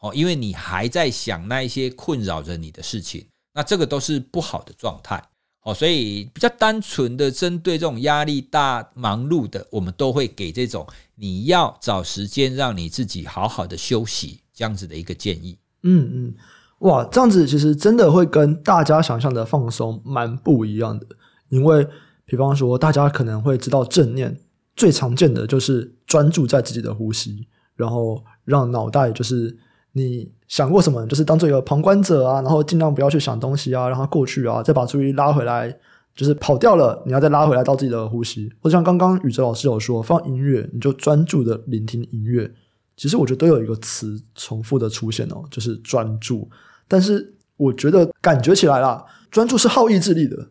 [0.00, 5.22] 哦，因为你还在想那一些困扰着你的事情，那这个都是不好的状态。
[5.62, 15.56] 哦，所以比较单纯的针对这种压力大、忙碌的，我们都会给这种你要找时间让你自己好好的休息这样子的一个建议。
[15.82, 16.34] 嗯嗯，
[16.80, 21.06] 哇，这样子其实真的会跟大家想象的放松蛮不一样的。
[21.48, 21.86] 因为，
[22.24, 24.38] 比方说，大家可能会知道正念
[24.74, 29.58] 最常见的就是专注在自己的呼吸，然后让脑袋就是。
[29.92, 31.06] 你想过什么？
[31.06, 35.74] 就是当做一个旁观者啊，然后尽量不要去想东西啊，让它过去啊，再把注意力拉回来。
[36.14, 38.52] 就是跑掉了，你要再拉回来到自己的呼吸。
[38.60, 42.50] 或者像刚刚宇哲老师有说，放音乐，你就专注的聆听音乐。
[42.96, 46.48] 其实我觉得都有一个词重复的出现哦，就是专注。
[46.88, 50.48] 但是我觉得感觉起来啦，专注是耗意志力的。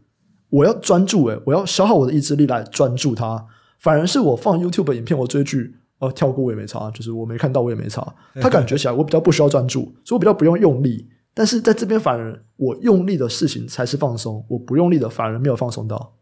[0.50, 3.46] 我要专注，诶，我要消耗我的意志力来专注它。
[3.80, 5.76] 反而是我放 YouTube 影片，我追剧。
[6.00, 8.06] 哦，跳过我也没差，就是我没看到我也没差。
[8.42, 11.08] 他感觉起来我比较不需要专注，所以我比较不用用力。
[11.34, 16.14] 但是在这边反而我用力的事情才是放松，我不用力的反而没有放松到。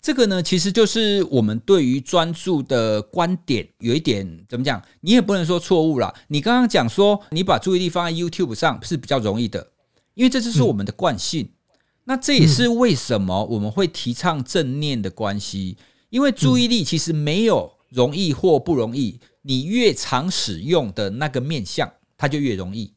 [0.00, 4.82] 这个呢，其实就是我们对于专注的观点有一点怎么讲？
[5.00, 6.14] 你也不能说错误啦。
[6.28, 9.72] 你刚刚讲说你把注意力放在 YouTube 上是比较容易的，
[10.14, 11.44] 因为这就是我们的惯性。
[11.44, 11.50] 嗯、
[12.04, 15.76] 那这也是为什么我们会提倡正念的关系，
[16.10, 17.78] 因为注意力其实没有。
[17.90, 22.92] 容易或不容易，你越常使用的那个面向，它就越容易。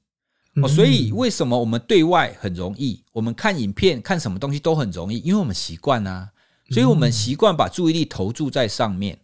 [0.62, 5.20] 哦，所以为什么我们对外很容易，我们看影片、看什么东西都很容易？
[5.20, 6.31] 因为我们习惯啊，
[6.72, 9.20] 所以我们习惯把注意力投注在上面。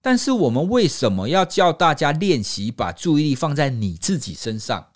[0.00, 4.88] 但是我们为什么要叫大家练习把注意力放在你自己身上？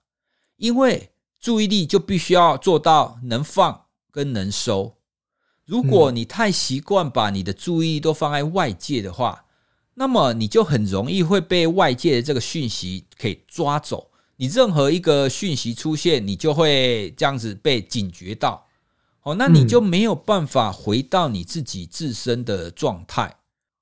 [0.57, 4.97] 因为注意力就必须要做到能放跟能收。
[5.65, 9.45] 如果你太习惯把你的注意力都放在外界的话，
[9.95, 18.66] 那么你就很容易会被外界的这个讯息给抓走，你任何一个讯息出现，你就会这样子被警觉到，
[19.27, 23.37] 哦，那你就没有办法回到你自己自身的状态，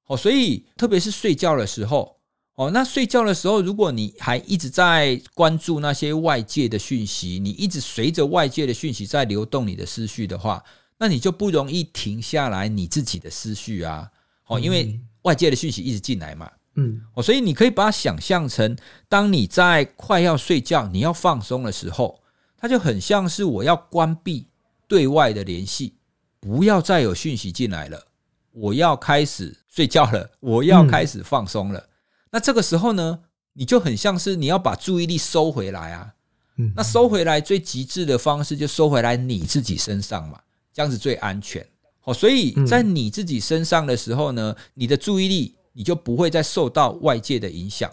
[0.07, 2.17] 哦，所以特别是睡觉的时候，
[2.55, 10.65] 哦，那睡觉的时候，如果你还一直在关注那些外界的讯息，你一直随着外界的讯息在流动你的思绪的话，
[10.97, 14.11] 那你就不容易停下来你自己的思绪啊，
[14.47, 14.99] 哦，因为。
[15.25, 18.77] 外界的讯息一直进来嘛，嗯，哦，所以你可以把它想象成，
[19.09, 22.21] 当你在快要睡觉、你要放松的时候，
[22.59, 24.47] 它就很像是我要关闭
[24.87, 25.95] 对外的联系，
[26.41, 28.07] 不要再有讯息进来了，
[28.53, 31.79] 我要开始睡觉了，我要开始放松了。
[31.81, 31.89] 嗯，
[32.33, 33.21] 那这个时候呢，
[33.53, 36.15] 你就很像是你要把注意力收回来啊，
[36.57, 40.41] 嗯，那收回来最极致的方式就收回来你自己身上嘛，
[40.73, 41.67] 这样子最安全。
[42.05, 47.91] 哦，所以在你自己身上的时候呢，你的注意力你就不会再受到外界的影响。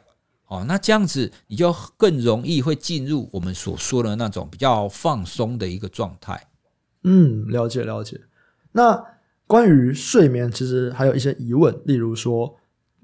[0.47, 6.45] 哦，那这样子你就更容易会进入我们所说的那种比较放松的一个状态。
[7.03, 8.21] 嗯，了解了解。
[8.73, 9.03] 那
[9.47, 12.47] 关于睡眠，其实还有一些疑问，例如说，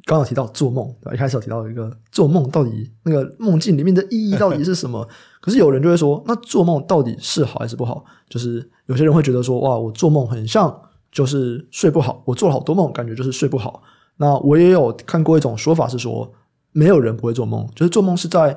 [0.05, 1.13] 刚刚有提到做梦，对吧？
[1.13, 5.07] 一开始有提到一个做梦到底那个梦境里面的意义到底是什么？
[5.41, 8.05] 可是有人就会说，那做梦到底是好还是不好？
[8.29, 10.81] 就是有些人会觉得说，哇，我做梦很像。
[11.09, 13.81] 就是睡不好，我做了好多梦，感觉就是睡不好。
[14.17, 16.31] 那我也有看过一种说法是说，
[16.73, 18.55] 没有人不会做梦，就是做梦是在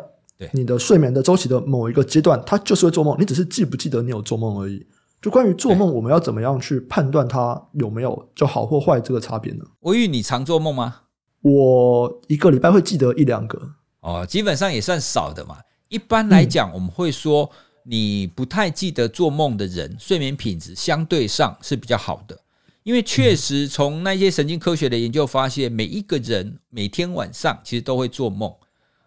[0.52, 4.84] 你的睡眠的周期的某一个阶段，他就是会做梦，你只是记不记得你有做梦而已。
[5.20, 9.64] 就关于做梦，我们要怎么样去判断它有没有就好或坏这个差别呢？
[9.80, 11.02] 我与你常做梦吗？
[11.42, 13.60] 我一个礼拜会记得一两个，
[14.00, 15.56] 哦，基本上也算少的嘛。
[15.88, 17.50] 一般来讲，我们会说，
[17.84, 22.38] 你不太记得做梦的人，睡眠品质相对上是比较好的。
[22.82, 28.50] 因为确实从那些神经科学的研究发现，每一个人每天晚上其实都会做梦。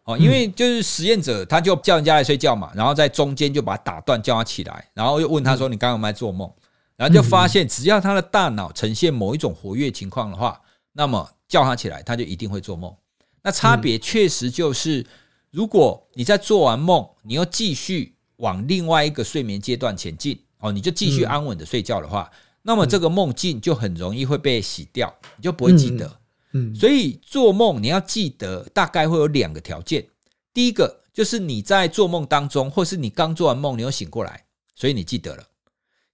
[0.06, 6.51] 哦，因为就是实验者，他就叫人家来睡觉嘛，然后在中间就把他打断，叫他起来，然后又问他说：“你刚刚有没有在做梦？”
[6.97, 12.93] 然后就发现，只要他的大脑呈现某一种活跃情况的话，那么叫他起来，他就一定会做梦。
[13.41, 15.06] 那差别确实就是，
[15.51, 22.30] 如果你在做完梦，你又继续往另外一个睡眠阶段前进，哦，你就继续安稳的睡觉的话，
[22.62, 26.20] 那么这个梦境就很容易会被洗掉，你就不会记得。
[26.54, 30.08] 嗯，所以做梦你要记得，大概会有两个条件。
[30.54, 34.45] 第一个就是你在做梦当中，或是你刚做完梦，你又醒过来，
[34.76, 35.43] 所以你记得了。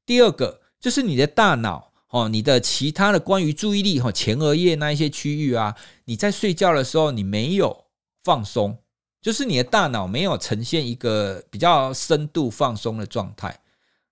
[0.06, 5.76] 第二个就是你的大脑哦，你的其他的关于注意力哈，前额叶那一些区域啊，
[6.06, 7.86] 你在睡觉的时候你没有
[8.24, 8.78] 放松，
[9.22, 13.60] 就是你的大脑没有呈现一个比较深度放松的状态。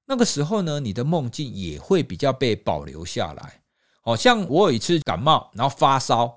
[0.06, 3.62] 那个时候呢，你的梦境也会比较被保留下来。
[4.08, 6.34] 好像我有一次感冒，然后发烧，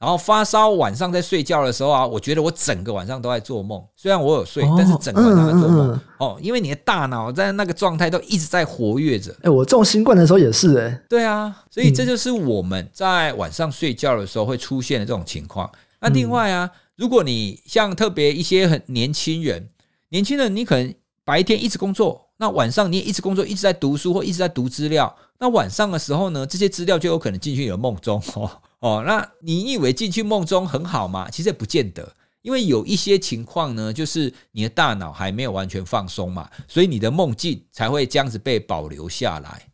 [0.00, 3.80] 然后发烧晚上在睡觉的时候啊，我觉得我整个晚上都在做梦。
[3.94, 6.00] 虽然我有睡，但是整个晚上在做梦。
[6.18, 9.32] 哦，因为你的大脑在那个状态都一直在活跃着。
[9.42, 11.00] 哎，我中新冠的时候也是哎。
[11.08, 15.70] 对啊，所以这就是我们在晚上睡觉的时候会出现的这种情况。
[16.00, 19.68] 那另外啊，如果你像特别一些很年轻人，
[20.08, 20.92] 年轻人你可能
[21.24, 22.30] 白天一直工作。
[22.42, 25.16] 那晚上你也一直工作，一直在读书或一直在读资料。
[25.38, 29.04] 那晚上的时候呢，这些资料就有可能进去你的梦中 哦哦。
[29.06, 31.30] 那你以为进去梦中很好吗？
[31.30, 32.12] 其实也不见得，
[32.42, 39.68] 因为有一些情况呢，就是你的大脑还没有完全放松嘛，所以你的梦境才会这样子被保留下来。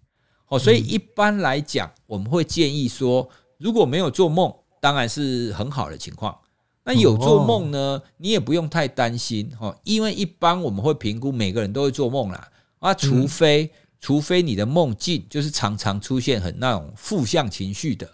[0.48, 6.36] 哦，所以一般来讲，我们会建议说，如果没有做梦，当然是很好的情况。
[6.84, 12.48] 那有做梦呢，你也不用太担心哦，因为一般我们会评估每个人都会做梦啦，
[12.78, 13.70] 啊，除非
[14.00, 18.08] 除非你的梦境就是常常出现很那种负向情绪的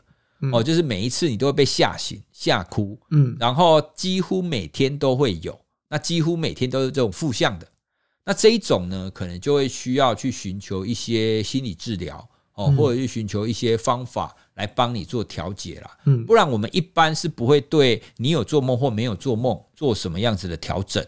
[0.52, 5.58] 哦，就是每一次你都会被吓醒、吓哭，嗯，然后几乎每天都会有，
[5.88, 7.66] 那几乎每天都是这种负向的，
[8.24, 14.34] 那这一种呢，可能就会需要去寻求一些心理治疗哦，或者去寻求一些方法。
[14.54, 21.04] 来帮你做调节啦，嗯，不然我们一般是不会对你有做梦或没有做梦做什么样子的调整。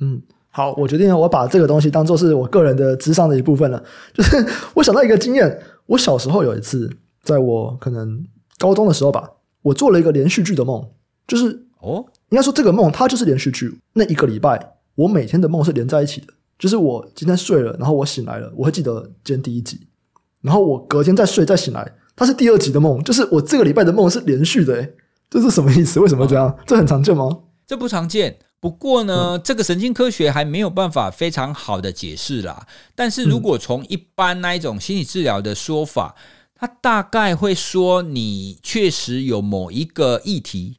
[0.00, 0.20] 嗯，
[0.50, 3.82] 好，我决定我把这个东西当做是我个人的智商的一部分了。
[4.12, 4.44] 就是
[4.74, 6.90] 我想到一个经验，我小时候有一次，
[7.22, 8.24] 在我可能
[8.58, 9.30] 高中的时候吧，
[9.62, 10.84] 我做了一个连续剧的梦，
[11.26, 13.78] 就是哦，应该说这个梦它就是连续剧。
[13.92, 16.26] 那一个礼拜，我每天的梦是连在一起的，
[16.58, 19.86] 就是我今天睡了，然后我醒来了，我会记得今天第一集，
[20.42, 21.94] 然后我隔天再睡再醒来。
[22.16, 24.92] 它是第二集的梦，就是我这个礼拜的梦是连续的，诶，
[25.30, 26.00] 这是什么意思？
[26.00, 26.48] 为什么这样？
[26.48, 27.28] 哦，这很常见吗？
[27.66, 28.36] 这不常见。
[28.60, 32.66] 不过呢，嗯，这个神经科学还没有办法非常好的解释啦。
[32.94, 36.14] 但是如果从一般那一种心理治疗的说法，
[36.54, 40.76] 它大概会说你确实有某一个议题，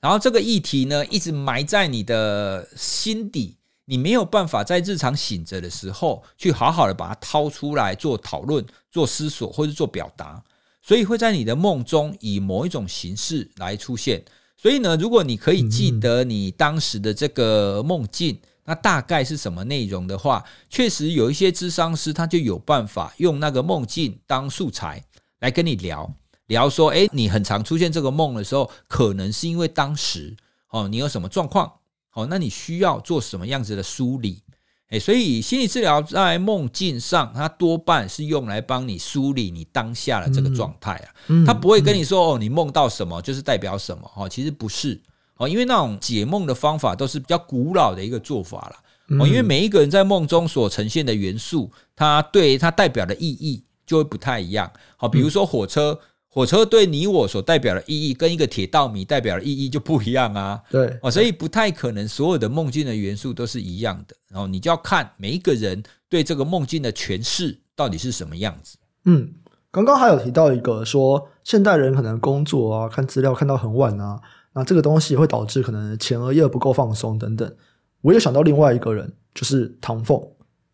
[0.00, 3.56] 然后这个议题呢一直埋在你的心底，
[3.86, 10.44] 你没有办法在日常醒着的时候去好好的把它掏出来做讨论、做思索或者做表达。
[10.82, 14.22] 所以会在你的梦中以某一种形式来出现。
[14.64, 25.04] 所以呢，如果你可以记得你当时的这个梦境，那大概是什么内容的话，确实有一些咨商师他就有办法用那个梦境当素材
[25.40, 26.10] 来跟你聊
[26.46, 30.34] 聊，说，诶，你很常出现这个梦的时候，可能是因为当时
[30.70, 31.70] 哦，你有什么状况？
[32.14, 34.43] 哦，那你需要做什么样子的梳理？
[34.90, 41.08] 诶，所以心理治疗在梦境上，它多半是用来帮你梳理你当下的这个状态啊。
[41.46, 45.00] 它不会跟你说哦，你梦到什么就是代表什么哦，其实不是
[45.36, 49.26] 哦，因为那种解梦的方法都是比较古老的一个做法了哦。
[49.26, 54.70] 因为每一个人在梦中所呈现的元素，它对它代表的意义就会不太一样。
[54.96, 55.98] 好，比如说火车。
[56.34, 60.60] 火车对你我所代表的意义，跟一个铁道迷代表的意义就不一样啊。
[60.68, 64.16] 对，哦，所以不太可能所有的梦境的元素都是一样的。
[64.28, 68.76] 然后你就要看每一个人对这个梦境的诠释到底是什么样子。
[69.04, 69.32] 嗯，
[69.70, 74.20] 刚刚还有提到一个说，现代人可能工作啊、看资料看到很晚啊，
[74.54, 77.56] 那这个东西会导致可能前额叶不够放松等等。
[78.00, 80.20] 我也想到另外一个人，就是唐凤。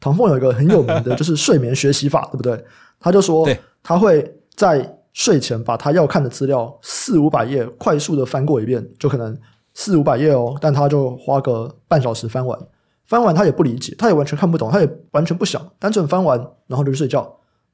[0.01, 2.65] 唐凤有一个很有名的 就是睡眠学习法，对不对？
[2.99, 3.47] 他就说，
[3.83, 9.37] 他会在睡前把他要看的资料四五百页快速的翻过一遍，就可能
[9.75, 12.59] 四五百页哦，但他就花个半小时翻完。
[13.07, 16.39] 翻完他也不理解，他也完全看不懂，他也完全不想，单纯翻完
[16.69, 17.23] 然后就去睡觉。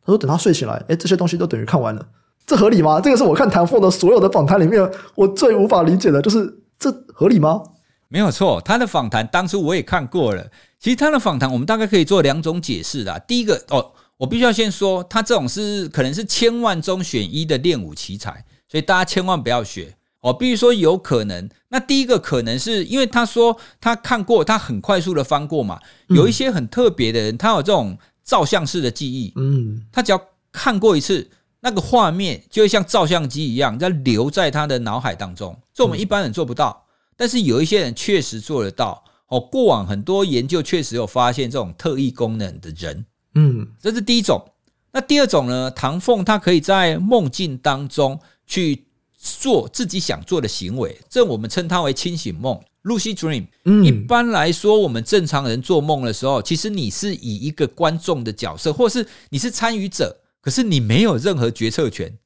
[0.04, 2.08] 他说等他睡醒来，诶，这些东西都等于看完了，
[2.46, 3.00] 这合理吗？
[3.00, 7.62] 这个是我看唐凤的所有的访谈里面我最无法理解的，就是这合理吗？
[8.08, 10.46] 没有错，他的访谈当初我也看过了。
[10.78, 13.18] 其实他的访谈，我们大概可以做两种解释啦。
[13.18, 20.32] 第一个，哦，我必须要先说，他这种是可能是千万中选一的练武奇才，所以大家千万不要学哦。
[20.32, 21.48] 必须说有可能。
[21.68, 25.78] 那第一个可能是因为他说他看过，他很快速的翻过嘛。
[26.08, 31.28] 有一些很特别的人，他有这种照相式的记忆，嗯，他只要看过一次，
[31.60, 35.54] 那个画面就会像照相机一样，在留在他的脑海当中。
[35.74, 36.86] 这我们一般人做不到，
[37.16, 39.04] 但是有一些人确实做得到。
[39.28, 43.04] 哦，过往很多研究确实有发现这种特异功能的人，
[43.36, 44.44] 嗯，这是第一种。
[44.92, 45.70] 那第二种呢？
[45.70, 53.46] 唐凤他可以在梦境当中去做自己想做的行为，这我们称它为清醒梦 （lucid dream）。
[53.66, 62.16] 嗯，一般来说，我们正常人做梦的时候，其实你是以一个观众的角色，或是你是参与者，可是你没有任何决策权，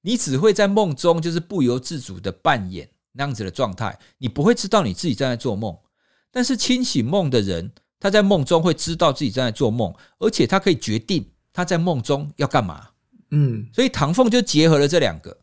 [0.00, 5.76] 你只会在梦中就是不由自主的扮演那样子的状态，你不会知道你自己正在做梦。
[6.32, 7.70] 但是清醒梦的人，
[8.04, 12.88] 他在梦中会知道自己正在做梦，而且他可以决定他在梦中要干嘛。
[13.30, 15.34] 嗯，所以唐凤就结合了这两个，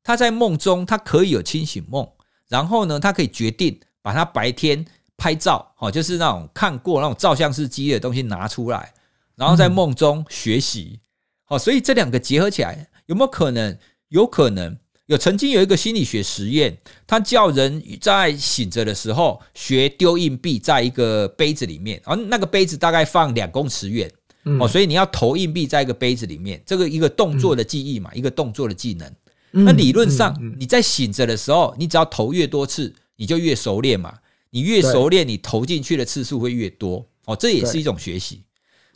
[0.00, 2.08] 他在梦中他可以有清醒梦，
[2.48, 4.86] 然后呢，他可以决定把他白天
[5.16, 8.94] 拍照，哦，就是那种看过那种照相式机的东西拿出来，
[9.34, 11.00] 然后在梦中学习。
[11.42, 13.76] 好，所以这两个结合起来，有没有可能？
[14.10, 14.78] 有可能。
[15.06, 24.10] 有曾经有一个心理学实验，他叫人在醒着的时候学丢硬币在一个杯子里面，然后那个杯子大概放两公尺远，
[24.58, 29.14] 哦，所以你要投硬币在一个杯子里面，这个一个动作的记忆嘛，一个动作的技能。
[29.50, 34.12] 那理论上你在醒着的时候，你只要投越多次，你就越熟练嘛，
[34.50, 38.42] 你越熟练，你投进去的次数会越多，哦，这也是一种学习。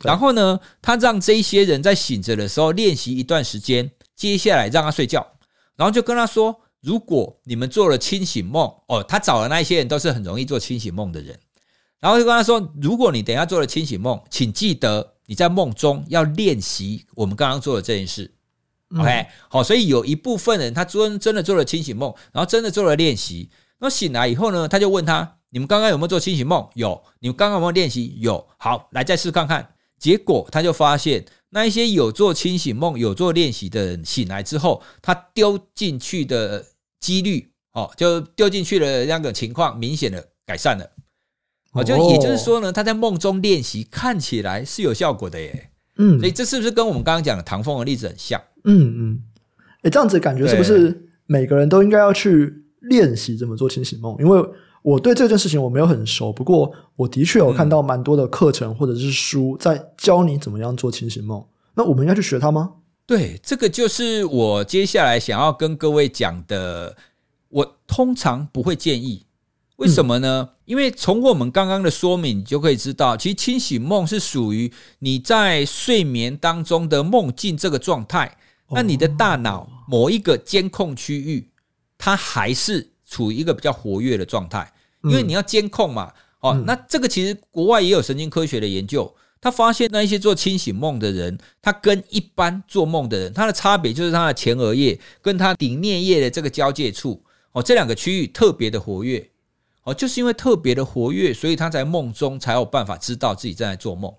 [0.01, 5.35] 然后呢，他让这些人在醒着的时候练习一段时间，接下来让他睡觉。
[5.79, 11.39] 然后就跟他说：“如果你们做了清醒梦，哦，他找的那些人都是很容易做清醒梦的人。
[12.01, 18.29] 然后就跟他说：如果你等一下做了清醒梦，请记得你在梦中要练习我们刚刚做的这件事。
[18.93, 23.49] OK，好，所以有一部分人他真真的做了清醒梦，然后真的做了练习。
[23.77, 26.69] 那醒来以后呢，他就问他：你们刚刚有没有做清醒梦？
[26.73, 27.01] 有。
[27.19, 28.17] 你们刚刚有没有练习？
[28.19, 28.45] 有。
[28.57, 29.73] 好，来再试看看。
[29.97, 36.65] 结果他就发现。”那一些有做清醒梦、有做练习的人醒来之后，他丢进去的
[36.99, 40.91] 几率，哦，就丢进去的那个情况明显的改善了。
[41.73, 45.71] 哦，就也就是说呢，他在梦中练习看起来是有效果的耶。
[45.97, 48.41] 嗯，所以这是不是跟我们刚刚讲的唐凤的例子很像？
[48.63, 49.23] 嗯嗯，
[49.83, 54.15] 哎，这样子感觉是不是每个人都应该要去练习怎么做清醒梦？
[54.19, 54.39] 因为
[54.81, 61.43] 我对这件事情我没有很熟，不过我的确有看到蛮多的课程或者是书在教你怎么样做清醒梦。
[61.73, 62.71] 那我们应该去学它吗？
[63.05, 66.95] 对，这个就是我接下来想要跟各位讲的。
[67.49, 69.25] 我通常不会建议，
[69.77, 70.49] 为什么呢？
[70.65, 78.37] 因为从我们刚刚的说明，你就可以知道，其实清醒梦是属于你在睡眠当中的梦境这个状态。
[78.69, 81.49] 那你的大脑某一个监控区域，
[81.97, 82.91] 它还是。
[83.09, 84.71] 处于一个比较活跃的状态，
[85.03, 86.13] 因为你要监控嘛。
[86.41, 99.29] 哦，那这个其实国外也有神经科学的研究，他发现那一些做清醒梦的人，他跟一般做梦的人，他的差别就是他的前额叶跟他顶颞叶的这个交界处，哦，这两个区域特别的活跃。
[99.83, 104.13] 哦，就是因为特别的活跃，所以他在梦中才有办法知道自己正在做梦。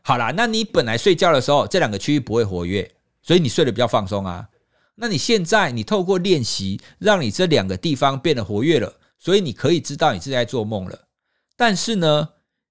[0.00, 2.90] 好啦，那你本来睡觉的时候，这两个区域不会活跃，
[3.22, 4.48] 所以你睡得比较放松啊。
[4.94, 11.08] 那你现在你透过练习，让你这两个地方变得活跃了，所以你可以知道你自己在做梦了。
[11.56, 12.28] 但是呢，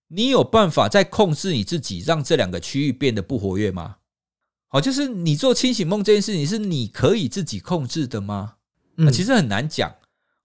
[0.08, 3.98] 你有办法在控制你自己，让这两个区域变得不活跃吗？
[4.68, 8.56] 好，就是你做清醒梦这件事情是你可以自己控制的吗？
[8.98, 9.94] 嗯其实很难讲。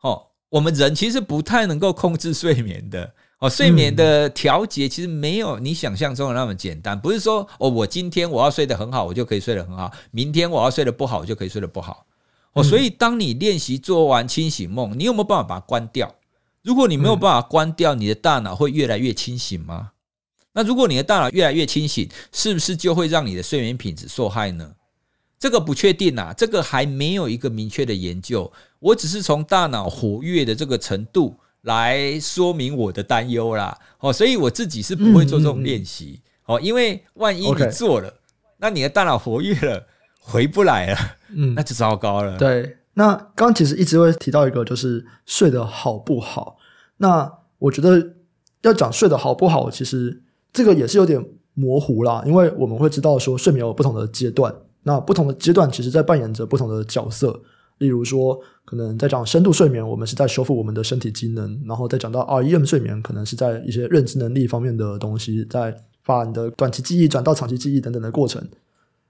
[0.02, 3.14] 哦，我们人其实不太能够控制睡眠的。
[3.38, 12.06] 哦，睡眠的调节其实没有你想象中的那么简单，不是说哦，我今天我要睡得很好，我就可以睡得很好；明天我要睡得不好，我就可以睡得不好。
[12.54, 16.14] 哦，所以当你练习做完清醒梦，你有没有办法把它关掉？
[16.62, 19.90] 如果你没有办法关掉，你的大脑会越来越清醒吗？
[20.54, 24.72] 那如果你的大脑越来越清醒，是不是就会让你的睡眠品质受害呢？
[25.38, 28.50] 这个不确定啊，这个还没有一个明确的研究。
[28.78, 31.36] 我只是从大脑活跃的这个程度。
[31.66, 38.14] 来说明我的担忧啦，哦，所以我自己是不会做这种练习，哦，因为万一你做了，
[38.58, 39.84] 那你的大脑活跃了，
[40.20, 40.98] 回不来了，
[41.34, 42.38] 嗯，那就糟糕了。
[42.38, 46.56] 对，那刚刚其实一直会提到一个，就是睡得好不好。
[46.98, 48.14] 那我觉得
[48.62, 51.20] 要讲睡得好不好，其实这个也是有点
[51.54, 54.54] 模糊啦，因为我们会知道说睡眠有不同的阶段，
[54.84, 57.42] 那不同的阶段其实在扮演着不同的角色。
[57.78, 68.46] 例如说，可能在讲深度睡眠，我们是在修复我们的身体机能；然后再讲到 REM 睡眠，可能是在一些认知能力方面的东西，在把你的短期记忆转到长期记忆等等的过程。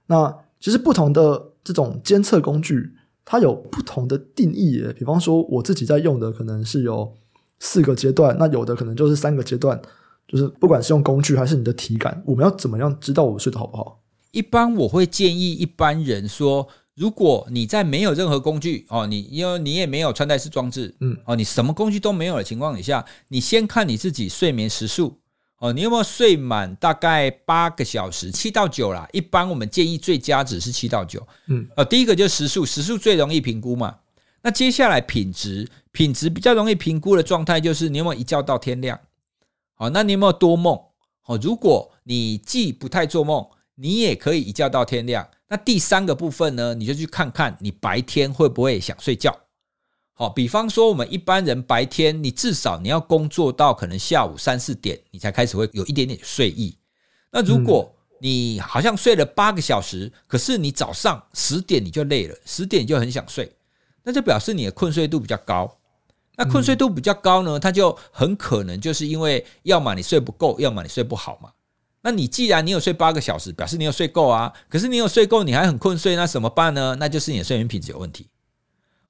[0.07, 2.91] 那其实不同的这种监测工具，
[3.23, 4.83] 它有不同的定义。
[4.97, 7.13] 比方说，我自己在用的可能是有
[7.59, 9.81] 四个阶段，那有的可能就是三个阶段。
[10.27, 14.01] 就是不管是用工具还是你的体感，我们要怎么样知道我睡得好不好？
[14.31, 16.67] 一般我会建议一般人说，
[16.97, 25.19] 如果你在没有任何工具哦，你因为你也没有穿戴式装置，嗯，哦，你什么工具都没有的情况底下，你先看你自己睡眠时数
[25.59, 29.07] 哦，你有没有睡满大概八个小时，七到九啦。
[29.13, 33.97] 一般我们建议最佳值是七到九，嗯，呃，第一个就是时数，时数最容易评估嘛。
[34.41, 38.99] 那接下来品质，品质比较容易评估的状态就是你有没有一觉到天亮。
[39.75, 40.75] 好，那你有没有多梦？
[41.25, 43.45] 哦，如果你既不太做梦，
[43.75, 45.27] 你也可以一觉到天亮。
[45.49, 49.37] 那第三个部分呢，你就去看看你白天会不会想睡觉。
[50.13, 56.75] 好，比方说我们一般人白天，你至少你要工作到可能下午三四点，你才开始会有一点点睡意。
[57.31, 63.51] 那如果你好像睡了八个小时，可是你早上十点你就累了，十点就很想睡，
[64.03, 65.77] 那就表示你的困睡度比较高。
[66.35, 71.51] 那困睡度比较高呢，它就很可能就是因为要么你睡不够，要么你睡不好嘛。
[72.07, 74.53] 那你既然你有睡八个小时，表示你有睡够啊。
[74.69, 76.95] 可是你有睡够，你还很困睡，那怎么办呢？
[76.97, 78.29] 那就是你的睡眠品质有问题。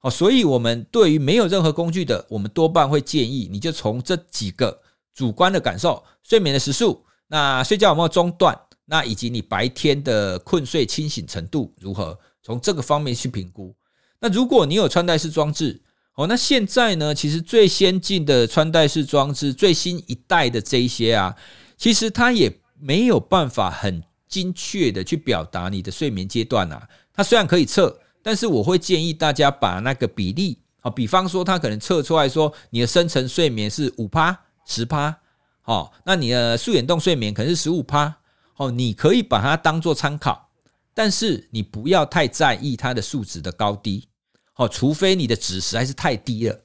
[0.00, 4.80] 好，所以我们对于没有任何工具的，我们多半会建议你就从这几个
[5.14, 13.72] 主观的感受：睡眠的时数，那睡觉有没有中断，那以及你白天的困睡清醒程度如何，从这个方面去评估。
[14.18, 15.80] 那如果你有穿戴式装置，
[16.16, 17.14] 哦，那现在呢？
[17.14, 21.36] 其实最先进的穿戴式装置，最新一代的这一些啊，
[21.76, 26.88] 其实它也没有办法很精确的去表达你的睡眠阶段啊。
[27.12, 35.16] 它虽然可以测，但是我会建议大家把那个比例啊，比方说它可能测出来说你的深层睡眠是五趴、十趴，
[35.64, 38.14] 哦，那你的素眼动睡眠可能是十五趴，
[38.56, 40.50] 哦，你可以把它当做参考，
[40.94, 44.08] 但是你不要太在意它的数值的高低。
[44.56, 46.60] 哦，除非你的值实在是太低了。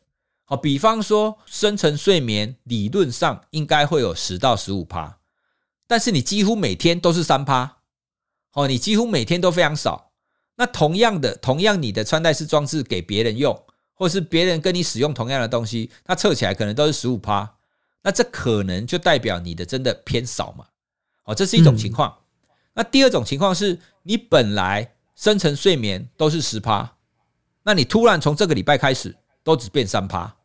[0.45, 5.15] 好，比方说深层睡眠理论上应该会有十到十五趴，
[5.87, 7.77] 但是你几乎每天都是三趴。
[8.53, 10.11] 哦，你几乎每天都非常少。
[10.55, 13.59] 那同样的，同样你的穿戴式装置给别人用，
[13.95, 17.55] 或是别人跟你使用同样的东西，它测起来可能都是十五趴。
[18.03, 20.65] 那这可能就代表你的真的偏少嘛？
[21.23, 22.15] 哦，这是一种情况。
[22.73, 26.97] 那第二种情况是你本来深层睡眠都是十趴。
[27.63, 30.35] 那你突然从这个礼拜开始都只变三趴，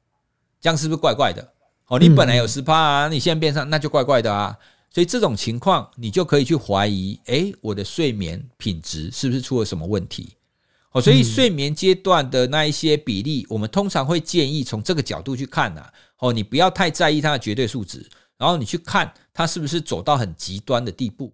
[0.61, 1.53] 这样是不是怪怪的？
[1.89, 4.57] 哦，你本来有十趴啊，你现在变上，那就怪怪的啊。
[4.91, 10.34] 所以这种情况，你就可以去怀疑，诶，我的睡眠品质是不是出了什么问题？
[10.93, 15.86] 哦，所以睡眠阶段的那一些比例，我们通常会建议从这个角度去看呐。
[16.18, 18.05] 哦，你不要太在意它的绝对数值，
[18.39, 21.32] 然后你去看它是不是走到很极端的地步。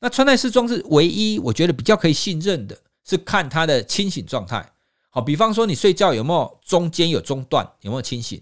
[0.00, 4.72] 那穿戴式装置唯一我觉得比较可以信任的是看它的清醒状态。
[5.10, 8.40] 好，比方说你睡觉有没有中间有中断，有没有清醒？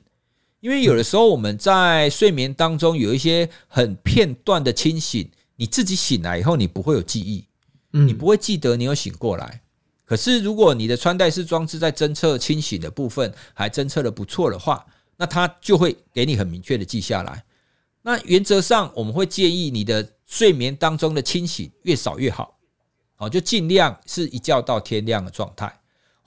[0.61, 7.45] 因为有的时候我们在睡眠当中有一些很片段的清醒，你自己醒来以后你不会有记忆，
[7.93, 9.63] 嗯你不会记得你有醒过来。
[10.05, 14.85] 可是如果你的穿戴式装置在侦测清醒的部分还侦测的不错的话，
[15.17, 17.45] 那它就会给你很明确的记下来。
[18.03, 22.59] 那原则上我们会建议你的睡眠当中的清醒越少越好，
[23.19, 25.79] 哦，就尽量是一觉到天亮的状态。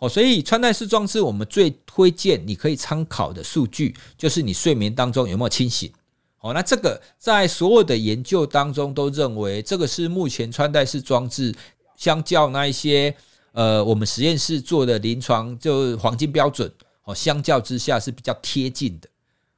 [0.02, 5.92] 哦，所以穿戴式装置，我们最推荐你可以参考的数据，就是你睡眠当中有没有清醒。
[6.40, 11.54] 哦，那这个在所有的研究当中都认为，这个是目前穿戴式装置
[11.96, 13.16] 相较那一些
[13.52, 16.74] 呃我们实验室做的临床就黄金标准
[17.04, 19.08] 哦，相较之下是比较贴近的。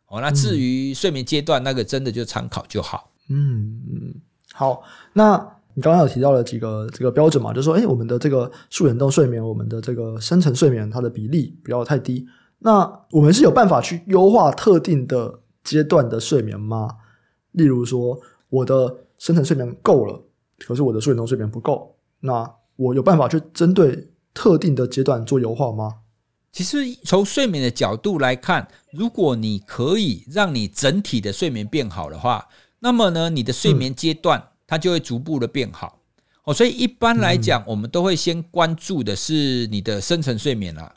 [0.08, 3.10] 哦，那至于睡眠阶段那个，真的就参考就好。
[3.30, 4.14] 嗯嗯，
[4.52, 4.84] 好，
[5.14, 5.56] 那。
[5.76, 7.52] 你刚刚有提到了几个这个标准嘛？
[7.52, 12.26] 就是说，哎，我们的这个素眼动睡眠，我们的这个深层睡眠，它的比例不要太低。
[12.60, 16.90] 那我们是有办法去优化特定的阶段的睡眠吗？
[17.52, 18.20] 例如说，
[18.50, 20.24] 我的深层睡眠够了，
[20.60, 25.96] 可是我的素眼动睡眠不够，那我有办法去针对特定的阶段做优化吗？
[26.52, 32.48] 其实从睡眠的角度来看，如果你可以让你整体的睡眠变好的话，
[32.80, 34.53] 那么呢，你的睡眠阶段、嗯。
[34.74, 36.00] 它就会逐步的变好。
[36.46, 40.94] 哦，所以一般来讲，我们都会先关注的是你的深层睡眠啦，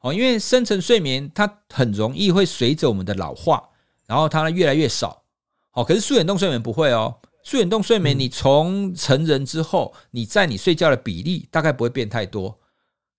[0.00, 3.70] 哦，因为深层睡眠它很容易会随着我们的老化，
[4.06, 5.24] 然后它越来越少，
[5.72, 12.60] 哦，可是素眼动睡眠不会哦，素眼动睡眠你从成人之后，你在你睡觉的比例大概不会变太多，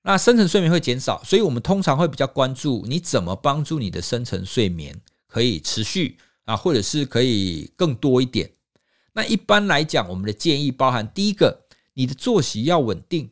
[0.03, 4.95] 那深层睡眠会减少，所以我们通常会比较关注你怎么帮助你的深层睡眠
[5.27, 8.49] 可以持续啊，或者是可以更多一点。
[9.17, 11.59] 那一般来讲，我们的建议包含第一个，
[11.95, 13.27] 你的作息要稳定，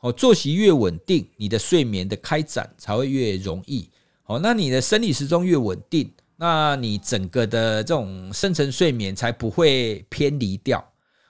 [0.00, 3.90] 哦，作息越稳定，你的睡眠的开展才会越容易。
[4.24, 10.82] 哦，那你的生理时钟越稳定，那你整个的这种深层睡眠才不会偏离掉。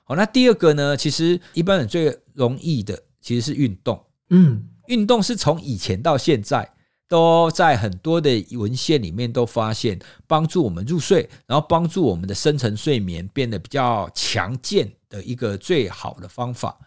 [0.05, 4.69] 好，那第二个呢，其实一般人最容易的其实是运动，嗯。
[4.87, 6.73] 运动是从以前到现在
[7.09, 16.79] 都在很多的文献里面都发现，帮助我们入睡，然后帮助我们的深层睡眠变得比较强健的一个最好的方法。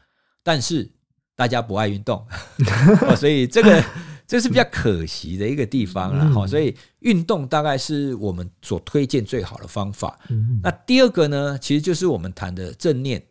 [0.44, 0.90] 但是
[1.36, 2.24] 大家不爱运动，
[3.18, 3.84] 所以这个
[4.28, 6.30] 这是比较可惜的一个地方了。
[6.30, 10.20] 好，所以运动大概是我们所推荐最好的方法。
[10.62, 13.24] 那第二个呢，其实就是我们谈的正念，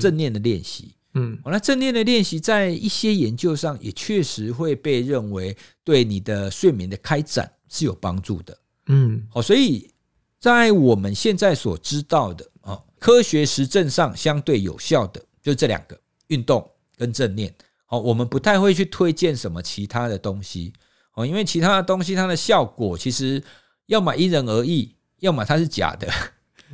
[0.00, 0.96] 正念的练习。
[1.14, 5.54] 嗯，那正念的练习在一些研究上也确实会被认为
[5.84, 8.58] 对你的睡眠的开展是有帮助的。
[8.86, 9.90] 嗯，好，所以
[10.40, 17.54] 在我们现在所知道的啊，科学实证上相对有效的就这两个运动跟正念。
[17.84, 20.72] 好，我们不太会去推荐什么其他的东西
[21.14, 23.42] 哦，因为其他的东西它的效果其实
[23.84, 26.10] 要么因人而异，要么它是假的。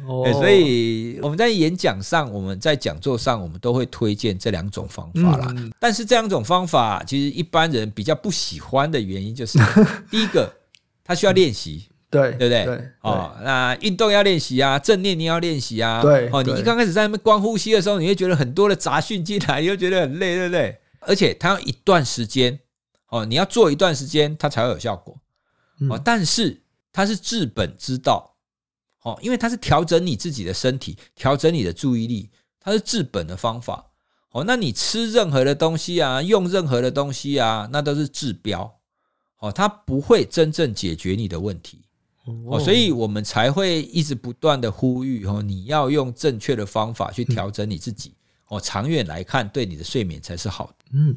[0.06, 5.54] 哦，所以我们在演讲上，我们在讲座上，我们都会推荐这两种方法啦。
[5.78, 9.58] 但是这两种方法，其实一般人比较不喜欢的原因，就是
[10.10, 10.52] 第一个，
[11.02, 12.88] 它需要练习，对对不对？
[13.02, 20.78] 哦，那运动要练习啊，正念你要练习啊，对哦，你一刚开始在那边光呼吸的时候，你会觉得很多的杂讯进来，你会觉得很累，对不对？
[21.00, 22.58] 而且它要一段时间，
[23.08, 25.16] 哦，你要做一段时间，它才会有效果。
[25.90, 28.34] 哦，但是它是治本之道。
[29.02, 32.30] 哦，因为它是调整你自己的身体，调整你的注意力，
[32.60, 33.86] 它是治本的方法。
[34.32, 38.78] 哦，那你吃任何的东西啊，用任何的东西啊，那都是治标。
[39.38, 41.82] 哦，它不会真正解决你的问题。
[42.46, 48.12] 哦，所以我们才会一直不断的呼吁哦，你要用正确的方法去调整你自己。
[48.48, 50.74] 哦，长远来看，对你的睡眠才是好的。
[50.92, 51.16] 嗯，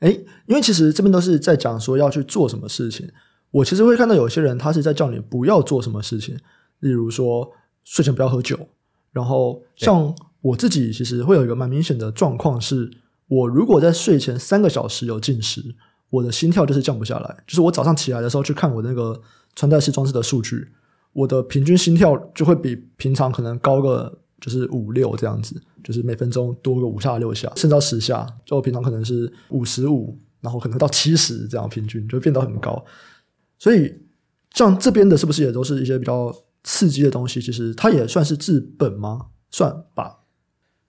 [0.00, 3.10] 诶，因为其实这边都是在讲说要去做什么事情。
[3.50, 6.38] 我其实会看到有些人他是在叫你不要做什么事情。
[6.84, 7.50] 例如说，
[7.82, 8.58] 睡前不要喝酒。
[9.10, 12.90] 然后，像我自己其实会有一个蛮明显的状况，是
[13.28, 15.74] 我如果在睡前三个小时有进食，
[16.10, 17.36] 我的心跳就是降不下来。
[17.46, 19.18] 就是我早上起来的时候去看我那个
[19.56, 20.68] 穿戴式装置的数据，
[21.12, 28.26] 我的平均心跳就会比平常可能高个就是五六这样子，就是每分钟多个五下六下，甚至到十下。
[28.44, 32.84] 就我平常可能是五十五，然后可能到七十这样平均，就会变得很高。
[33.60, 33.94] 所以，
[34.52, 36.34] 像这边的是不是也都是一些比较？
[36.64, 39.26] 刺激的东西，其实它也算是治本吗？
[39.50, 40.20] 算吧。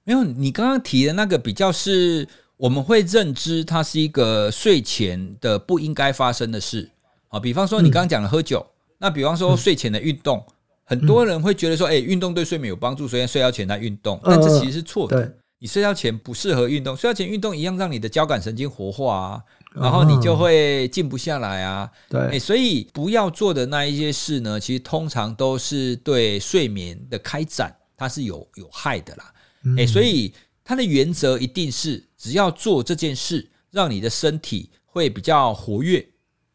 [0.06, 6.90] 没有，你刚刚提的那个比较是我们会认知它是一个睡前的不应该发生的事
[7.28, 7.40] 啊。
[7.40, 10.54] 比方说你刚刚讲的喝酒，嗯、那比方说睡前的运动，嗯、
[10.86, 15.20] 很多人会觉得说，哎、欸，运动对睡眠有帮助，所以睡觉前来运动，但这其实是错的。
[15.20, 19.44] 呃、你睡觉前不适合运动，睡觉前运动一样让你的交感神经活化啊。
[19.78, 29.34] 然后你就会静不下来啊，对，欸，所以不要做的那一些事呢，其实通常都是对睡眠的开展，它是有有害的啦。
[29.78, 36.08] 欸，所以它的原则一定是，只要做这件事，让你的身体会比较活跃，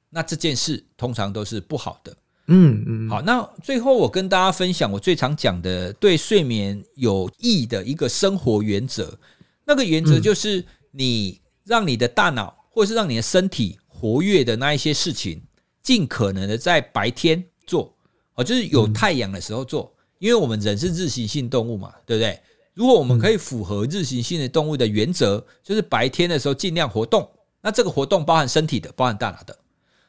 [0.08, 2.16] 那这件事通常都是不好的。
[2.46, 9.18] 嗯嗯，好，那最后我跟大家分享我最常讲的对睡眠有益的一个生活原则，
[9.66, 12.59] 那个原则就是你让你的大脑。
[12.70, 15.42] 或是让你的身体活跃的那一些事情，
[15.82, 17.94] 尽可能的在白天做，
[18.34, 22.40] 哦，就是有太阳的时候做，因为我们人是日行性动物嘛，对不对？
[22.72, 27.28] 如果我们可以符合日行性的动物的原则，就是白天的时候尽量活动，
[27.60, 29.58] 那这个活动包含身体的，包含大脑的。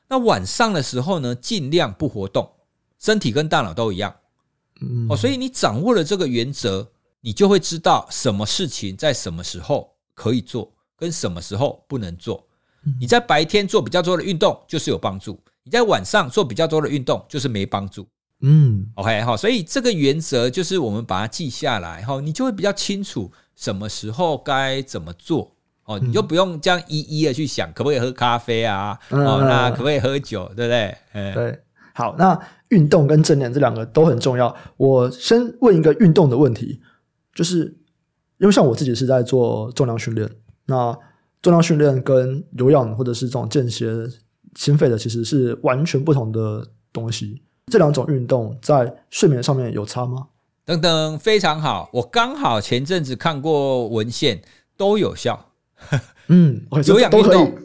[0.07, 2.49] 那晚上的时候呢，尽量不活动，
[2.99, 4.15] 身体跟大脑都一样。
[5.09, 6.87] 哦，所以你掌握了这个原则，
[7.19, 12.47] 你就会知道什么事情在什么时候可以做，跟什么时候不能做。
[12.99, 18.07] 你在白天做比较多的运动就是有帮助，你在晚上做比较多的运动就是没帮助。
[18.41, 25.55] 嗯，OK 好，所以这个原则就是我们把它记下来哈，你就会比较清楚什么时候该怎么做
[25.85, 30.97] 哦，你就不用这样一一的去想可不可以喝咖啡啊，哦，那可不可以喝酒，对不对？
[31.13, 31.59] 嗯，对。
[31.93, 32.39] 好，那
[32.69, 34.55] 运动跟正念这两个都很重要。
[34.77, 36.81] 我先问一个运动的问题，
[37.35, 37.77] 就是
[38.39, 40.27] 因为像我自己是在做重量训练，
[40.65, 40.97] 那。
[41.41, 43.87] 重量训练跟有氧或者是这种间歇
[44.55, 47.41] 心肺的，其实是完全不同的东西。
[47.67, 50.27] 这两种运动在睡眠上面有差吗？
[50.65, 51.89] 等等，非常好。
[51.93, 54.41] 我刚好前阵子看过文献，
[54.77, 55.51] 都有效。
[56.27, 57.57] 嗯， 有氧运动、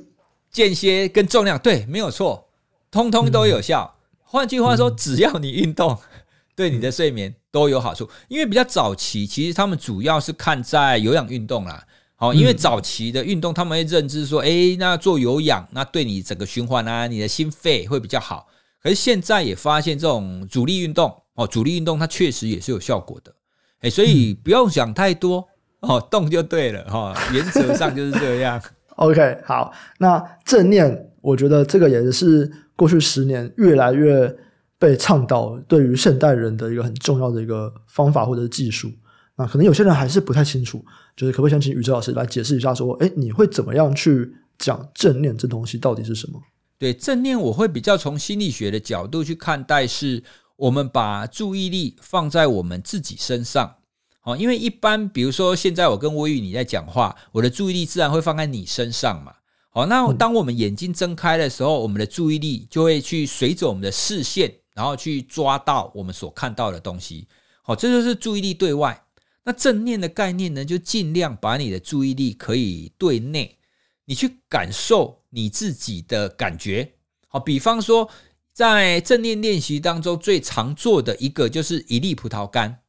[0.51, 2.49] 间歇跟重量，对，没有错，
[2.91, 3.97] 通通都有效。
[3.97, 5.99] 嗯、换句话说，嗯、只要你运动，
[6.57, 8.09] 对你的睡眠都有好处。
[8.29, 11.85] 因为比较早期，其实他们主要是看在有氧运动啦。
[12.19, 18.47] 好，因为早期的运动，他们会认知说，诶，那做有氧，那对你整个循环啊，你的心肺会比较好。
[18.83, 23.35] 可是现在也发现，这种阻力运动，哦，阻力运动它确实也是有效果的。
[23.83, 25.47] 诶，所以不用想太多，
[25.81, 28.59] 哦，动就对了，哈，原则上就是这样。
[28.97, 34.35] OK，好，那正念，我觉得这个也是过去十年越来越
[34.79, 38.91] 被倡导，对于现代人的一个很重要的一个方法或者技术。
[39.37, 40.85] 那可能有些人还是不太清楚，
[41.15, 46.41] 就是可不可以先请宇哲老师来解释一下，说，哎，你会怎么样去讲正念这东西到底是什么？
[46.79, 50.23] 对，正念，我会比较从心理学的角度去看待，是
[50.57, 53.77] 我们把注意力放在我们自己身上。
[54.23, 59.33] 哦，因为一般比如说现在我跟微宇你在讲话，我的注意力自然会放在你身上嘛。
[59.71, 67.29] 好，那当我们眼睛睁开的时候，我们的注意力就会去随着我们的视线，然后去抓到我们所看到的东西。
[67.63, 69.03] 好，这就是注意力对外。
[69.47, 73.59] 那正念的概念呢，就尽量把你的注意力可以对内，
[74.05, 76.95] 你去感受你自己的感觉。
[77.29, 78.11] 好，比方说
[78.53, 82.81] 在正念练习当中最常做的一个就是一粒葡萄干。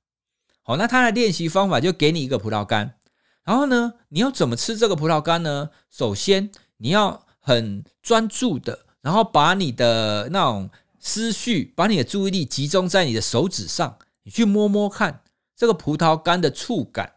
[0.64, 2.96] 好，那它的练习方法就给你一个葡萄干，
[3.44, 5.70] 然后呢，你要怎么吃这个葡萄干呢？
[5.92, 15.22] 首先你要很专注的，然后把你的那种思绪，把你的注意力集中在你的手指上，你去摸摸看。
[15.58, 17.12] 这个葡萄干的触感，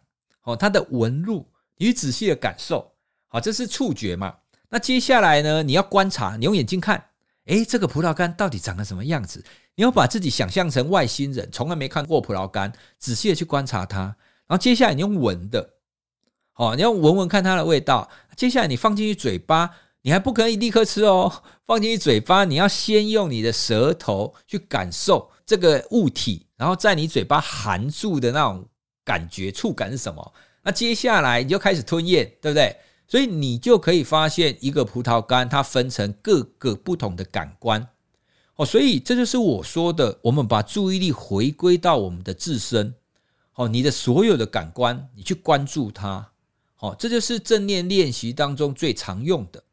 [0.45, 1.47] 哦，它的纹路，
[1.77, 2.91] 你仔细的感受，
[3.29, 4.35] 好，这是触觉嘛？
[4.71, 7.05] 那接下来呢，你要观察，你用眼睛看，
[7.45, 9.45] 诶，这个葡萄干到底长得什么样子？
[9.75, 14.01] 你要把自己想象成外星人，从来没看过葡萄干，仔细的去观察它。
[14.47, 15.75] 然后接下来你用闻的，
[16.53, 18.11] 好，你要闻闻看它的味道。
[18.37, 19.71] 接下来你放进去嘴巴，
[20.03, 26.47] 你还不可以立刻吃哦，放进去嘴巴，你要先用你的舌头去感受这个物体。
[26.57, 28.65] 然后在你嘴巴含住的那种
[29.05, 30.33] 感觉、触感是什么？
[30.63, 32.77] 那接下来你就开始吞咽，对不对？
[33.09, 37.89] 所以你就可以发现一个葡萄干，它分成各个不同的感官。
[38.55, 42.95] 哦，所以这就是我说的，我们把注意力回归到我们的自身。
[43.55, 46.31] 哦，你的所有的感官，你去关注它。
[46.79, 49.65] 哦，这就是正念练习当中最常用的。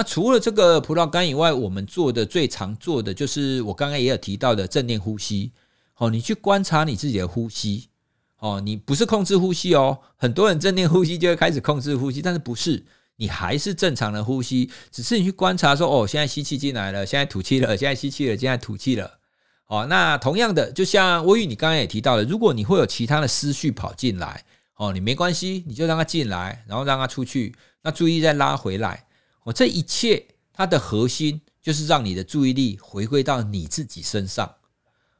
[0.00, 5.52] 那除了这个葡萄干以外，我们做的最常做的就是我刚刚也有提到的正念呼吸。
[5.98, 7.90] 哦，你去观察你自己的呼吸，
[8.38, 9.98] 哦，你不是控制呼吸哦。
[10.16, 12.82] 很多人正念呼吸就会开始控制呼吸，但是不是，
[13.16, 19.18] 你还是正常的呼吸，只是你去观察说，哦，现在吸气进来了，现在吐气了，现在吸气了，现在吐气了。
[19.66, 24.42] 哦，那同样的，就像威宇你刚刚也提到了，如果你会有其他的思绪跑进来，
[24.76, 29.04] 哦，你没关系，你就让它进来，然后让它出去，那注意再拉回来。
[29.50, 34.54] 哦，这一切它的核心就是让你的注意力回归到你自己身上。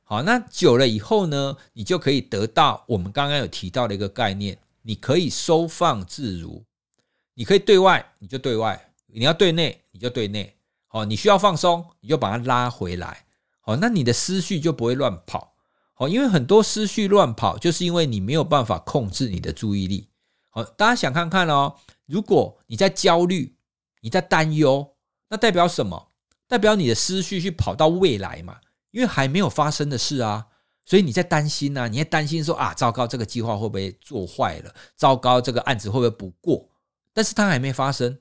[0.04, 6.64] 好，那久了以后呢，你就可以得到我们刚刚有提到的一个概念，你可以收放自如，
[7.34, 10.56] 你可以对外你就对外，你要对内你就对内。
[10.86, 13.24] 好，你需要放松，你就把它拉回来。
[13.60, 15.54] 好，那你的思绪就不会乱跑。
[15.94, 20.08] 好，因为很多思绪乱跑，就是因为你没有办法控制你的注意力。
[20.50, 21.76] 好，大家想看看哦，
[22.06, 23.54] 如果你在焦虑，
[24.00, 24.94] 你在担忧，
[25.28, 26.10] 那代表什么？
[26.48, 28.56] 代表你的思绪去跑到未来嘛。
[28.90, 30.44] 因为还没有发生的事啊，
[30.84, 34.74] 所以你在担心呐、啊，你在担心说啊，糟糕，这个计划会不会做坏了？
[34.96, 36.68] 糟糕，这个案子会不会不过？
[37.14, 38.18] 但是它还没发生。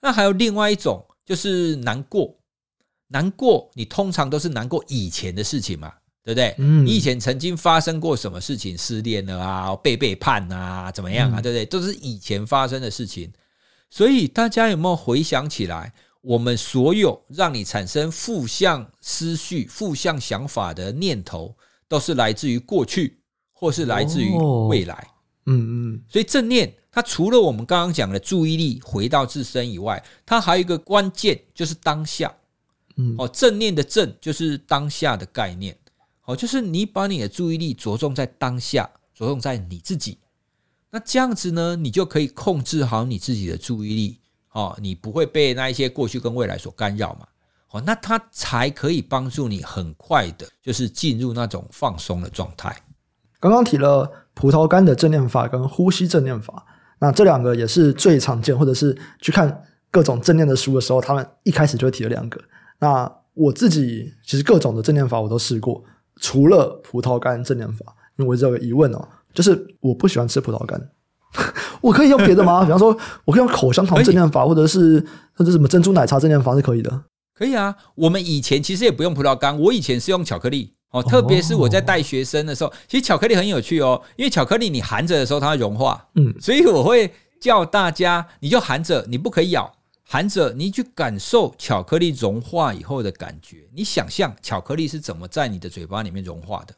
[0.00, 2.38] 那还有另外一种，就是难过。
[3.08, 6.54] 难过，你通常都是难过以前的事情嘛，对不对？
[6.58, 8.78] 嗯，你以前曾经发生过什么事情？
[8.78, 11.40] 失恋了啊，被背叛啊，怎么样啊？
[11.42, 11.66] 对不对？
[11.66, 13.32] 都是以前发生的事情。
[13.96, 15.90] 所以大家有没有回想起来？
[16.20, 21.56] 我们所有让你产生负向思绪、负向想法的念头，
[21.88, 23.18] 都是来自于过去，
[23.54, 24.36] 或是来自于
[24.68, 25.08] 未来。
[25.46, 26.02] 嗯嗯。
[26.10, 32.30] 所以正念，它除了我们刚刚讲的注意力回到自身以外，它还有一个关键，就是当下。
[32.96, 33.14] 嗯。
[33.16, 35.74] 哦，正念的正就是当下的概念。
[36.26, 40.18] 哦，就是你把你的注意力着重在当下，着重在你自己。
[40.96, 44.18] 那这样子呢，你就可以控制好你自己的注意力。
[44.52, 47.26] 哦，你不会被那一些过去跟未来所干扰嘛？
[47.70, 52.74] 哦，那它才可以帮助你很快的，就是进入那种放松的状态。
[53.38, 56.64] 刚刚提了葡萄干的正念法跟呼吸正念法，
[56.98, 62.40] 那这两个也是最常见，或者是去看各种正念的书的时候，他们一开始就会提了两个。
[62.78, 65.84] 那我自己其实各种的正念法我都试过，
[66.22, 69.06] 除了葡萄干正念法，因为我有个疑问哦，
[69.36, 70.80] 就是我不喜欢吃葡萄干。
[71.80, 72.64] 我可以用别的吗？
[72.66, 75.04] 比方说，我可以用口香糖正念法，或者是
[75.34, 77.04] 或者什么珍珠奶茶正念法是可以的。
[77.34, 80.72] 可以啊，我们以前其实也不用葡萄干，我以前是用巧克力。
[80.92, 89.70] 哦，特别是我在带学生的时候，其实巧克力很有趣哦，因为巧克力你含着的时候它会融化，嗯，所以我会叫大家，你就含着，你不可以咬，
[90.04, 96.74] 含着你去感受巧克力融化以后的感觉，你想象巧克力是怎么在你的嘴巴里面融化的，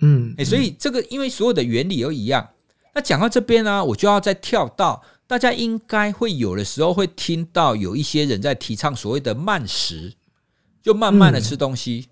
[0.00, 2.48] 嗯，哎，所以这个因为所有的原理都一样，
[2.94, 5.02] 那讲到这边呢，我就要再跳到。
[5.26, 10.12] 大家应该会有的时候会听到有一些人在提倡所谓的慢食，
[10.82, 12.08] 就慢慢的吃东西。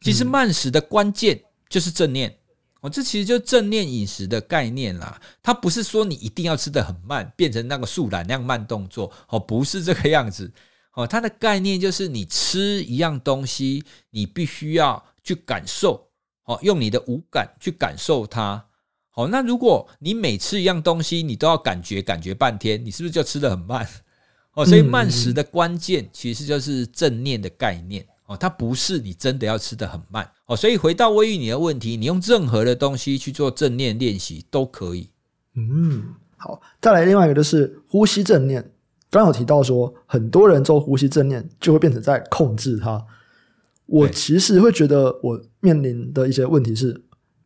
[0.00, 1.38] 其实慢食的关键
[1.68, 2.34] 就是正念
[2.80, 5.20] 哦，这其实就是正念饮食的概念啦。
[5.42, 10.50] 它不是说你一定要吃的很慢，变成那个速懒那样慢动作哦，不是这个样子
[10.94, 11.06] 哦。
[11.06, 16.08] 它的概念就是你吃一样东西，你必须要去感受
[16.44, 18.64] 哦，用你的五感去感受它。
[19.10, 23.86] 好，那如果你每吃一样东西，你都要感觉感觉半天，你是不是就吃得很慢？
[24.54, 30.56] 哦，所以慢食的关键其实就是正念的概念哦，它不是你真的要吃得很慢哦。
[30.56, 35.10] 所以回到微玉你的问题，你用任何的东西去做正念练习都可以。
[35.54, 38.62] 嗯，好，再来另外一个就是呼吸正念。
[39.10, 43.04] 刚刚有提到说，很多人做呼吸正念就会变成在控制它。
[43.86, 47.02] 我其实会觉得我面临的一些问题是。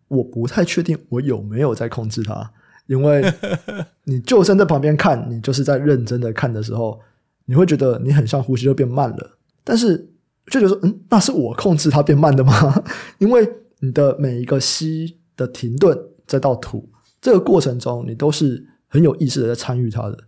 [0.08, 2.50] 我不太确定我有没有在控制它，
[2.86, 3.22] 因为
[4.04, 6.98] 你就算在旁边看，你就是在认真的看的时候，
[7.44, 9.98] 你会觉得你很像呼吸就变慢了，但是
[10.46, 12.82] 就觉得说，嗯，那是我控制它变慢的吗？
[13.20, 13.46] 因为
[13.80, 15.94] 你的每一个吸的停顿
[16.26, 16.88] 再到吐
[17.20, 20.18] 这个过程中，你都是很有意识的在参与它的。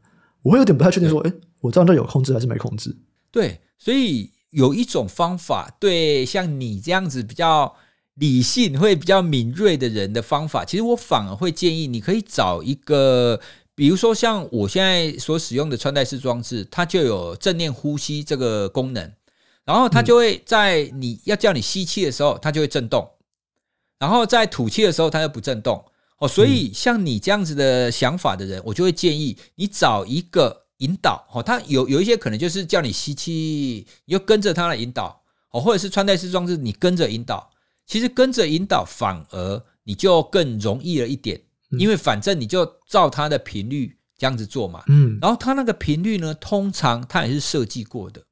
[0.43, 1.33] 我会有点不太确定说，诶，
[1.63, 2.95] 我这样就有控制还是没控制？
[3.31, 7.77] 对，所以有一种方法，对像你这样子比较。
[8.15, 13.41] 理性会比较敏锐的人的方法，其实我反而会建议你可以找一个，
[13.75, 19.11] 比如说像我现在所使用的穿戴式装置，它就有正念呼吸这个功能，
[19.65, 23.09] 然后它就会在你要叫你吸气的时候，它就会震动，
[23.99, 25.83] 然后在吐气的时候，它又不震动。
[26.19, 31.27] 哦，所以像你这样子的想法的人，我就会建议你找一个引导。
[31.33, 35.23] 哦，他有有一些可能就是叫你吸气，你就跟着他来引导。
[35.53, 37.51] 哦，或者是穿戴式装置，你跟着引导。
[37.87, 41.41] 其实跟着引导反而你就更容易了一点，
[41.71, 44.85] 因为反正你就照它的频率这样子做嘛。
[44.87, 48.23] 嗯，然后它那个频率呢，通常它也是设计过的。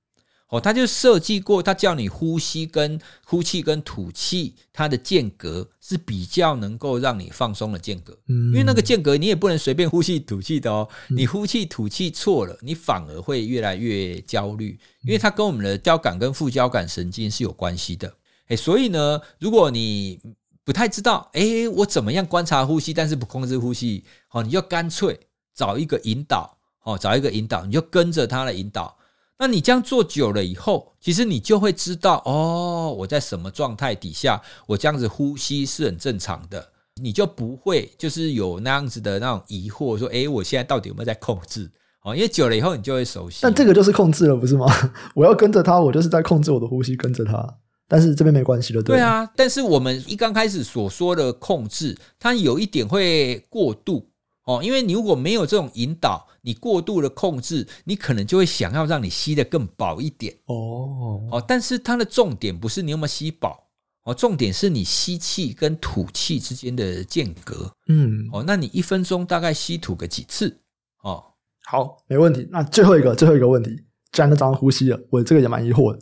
[0.48, 8.16] 哦，他就设计过，他叫你呼吸跟呼气跟吐气，它的间隔是比较能够让你放松的间隔。
[8.28, 10.88] 嗯，因为那个间隔你也不能随便呼气吐气的哦。
[11.08, 18.10] 你呼气吐气错了，你反而会越来越焦虑，因为它跟我们的交感跟副交感神经是有关系的。
[18.46, 20.18] 诶，所以呢，如果你
[20.64, 25.20] 不太知道，诶，我怎么样观察呼吸，但是不控制呼吸，好，你就干脆
[25.54, 28.96] 找一个引导，哦，找一个引导，你就跟着他的引导。
[29.38, 36.68] 那你这样做久了以后，其实你就会知道，哦，我在什么状态底下，我这样子呼吸是很正常的，
[37.00, 41.70] 你就不会就是有那样子的那种疑惑，说，诶，我现在到底有没有在控制？
[42.02, 43.40] 哦，因为久了以后，你就会熟悉。
[43.42, 44.66] 但这个就是控制了，不是吗？
[45.14, 47.58] 我要跟着他，我就是在控制我的呼吸，跟着他。
[47.86, 49.28] 但是这边没关系了，对，对啊。
[49.36, 54.06] 但是我们一刚开始所说的控制，它有一点会过度
[54.48, 61.44] 哦，因为你如果没有这种引导，你过度的控制，你可能就会想要让你吸得更饱一点哦哦。
[61.46, 63.68] 但是它的重点不是你有没有吸饱
[64.04, 67.70] 哦，重点是你吸气跟吐气之间的间隔。
[67.88, 70.58] 嗯哦，那你一分钟大概吸吐个几次？
[71.02, 71.22] 哦，
[71.66, 72.48] 好，没问题。
[72.50, 73.70] 那最后一个最后一个问题，
[74.12, 75.98] 既然都讲呼吸了，我这个也蛮疑惑的。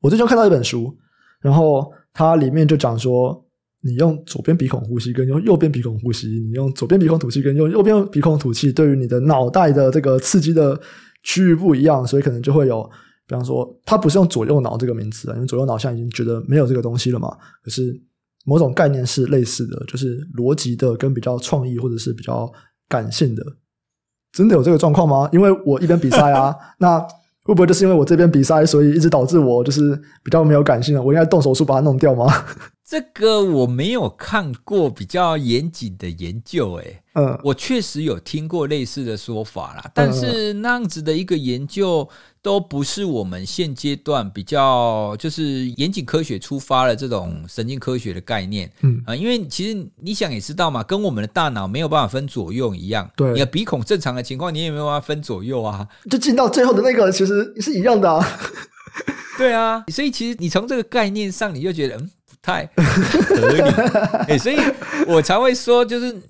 [0.00, 0.96] 我最近看到一本书。
[1.40, 3.42] 然后它里面就讲说，
[3.82, 10.78] 你用左边鼻孔呼吸跟用右边鼻孔呼吸，你用左边鼻孔吐气跟用右边鼻孔吐气，对于你的脑袋的这个刺激的
[11.22, 12.82] 区域不一样，所以可能就会有，
[13.26, 17.34] 比方说，它不是用左右脑这个名词啊，因为左右脑现在已经觉得没有这个东西了嘛。
[17.64, 17.98] 可是
[18.44, 22.52] 某种概念是类似的，就是逻辑的跟比较创意或者是比较
[22.88, 23.42] 感性的，
[24.32, 25.28] 真的有这个状况吗？
[25.32, 27.02] 因为我一边比赛啊，那。
[27.42, 31.02] 会不会就是因为我这边鼻塞，所以一直导致我就是比较没有感性了？
[31.02, 32.26] 我应该动手术把它弄掉吗？
[32.90, 42.08] 这个我没有看过比较严谨的研究，诶，嗯，我确实有听过类似的说法啦，但是那样子的一个研究
[42.42, 49.00] 都不是我们现阶段比较就是严谨科学出发的这种神经科学的概念，嗯。
[49.06, 58.26] 啊，因为其实你想也知道嘛，跟我们的大脑没有办法分左右一样，对，你的鼻孔正常的情况，你也没有办法分左右啊，就进到最后的那个其实是一样的啊，
[59.38, 62.10] 对啊，所以其实你从这个概念上，你就觉得嗯。
[62.42, 63.60] 太 合理，
[64.28, 64.56] 欸，所以
[65.06, 66.20] 我才会说，就是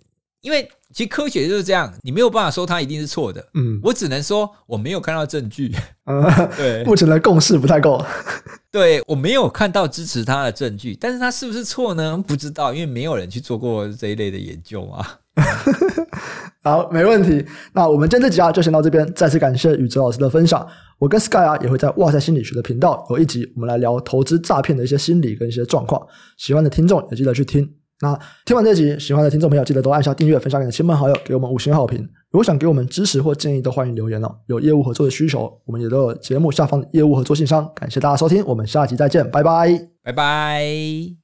[0.40, 3.44] 因为其实科学就是这样，你没有办法说它一定是错的。
[3.54, 5.74] 嗯，我只能说我没有看到证据。
[6.06, 6.22] 嗯，
[6.56, 8.04] 对，目前的共识不太够。
[8.72, 12.22] 对，我没有看到支持他的证据，但是他是不是错呢？
[12.26, 15.18] 不知道，因为没有人去做过这一类的研究啊。
[16.62, 17.44] 好，没问题。
[17.72, 19.10] 那我们今天这集啊，就先到这边。
[19.14, 20.66] 再次感谢宇哲老师的分享。
[20.98, 26.00] 我跟 Sky 啊，也会在哇塞心理学的频道有一集，我们来聊投资诈骗的一些心理跟一些状况。
[26.36, 27.66] 喜欢的听众也记得去听。
[28.02, 31.98] 那听完这集，喜欢的听众朋友记得都按下订阅，分享给你的亲朋好友，给我们五星好评。
[32.30, 34.30] 如果想给我们支持或建议，都欢迎留言哦。
[34.46, 37.66] 有业务合作的需求，我们也都有节目下方的业务合作信箱。
[37.74, 41.19] 感谢大家收听，我们下集再见，拜拜，拜拜。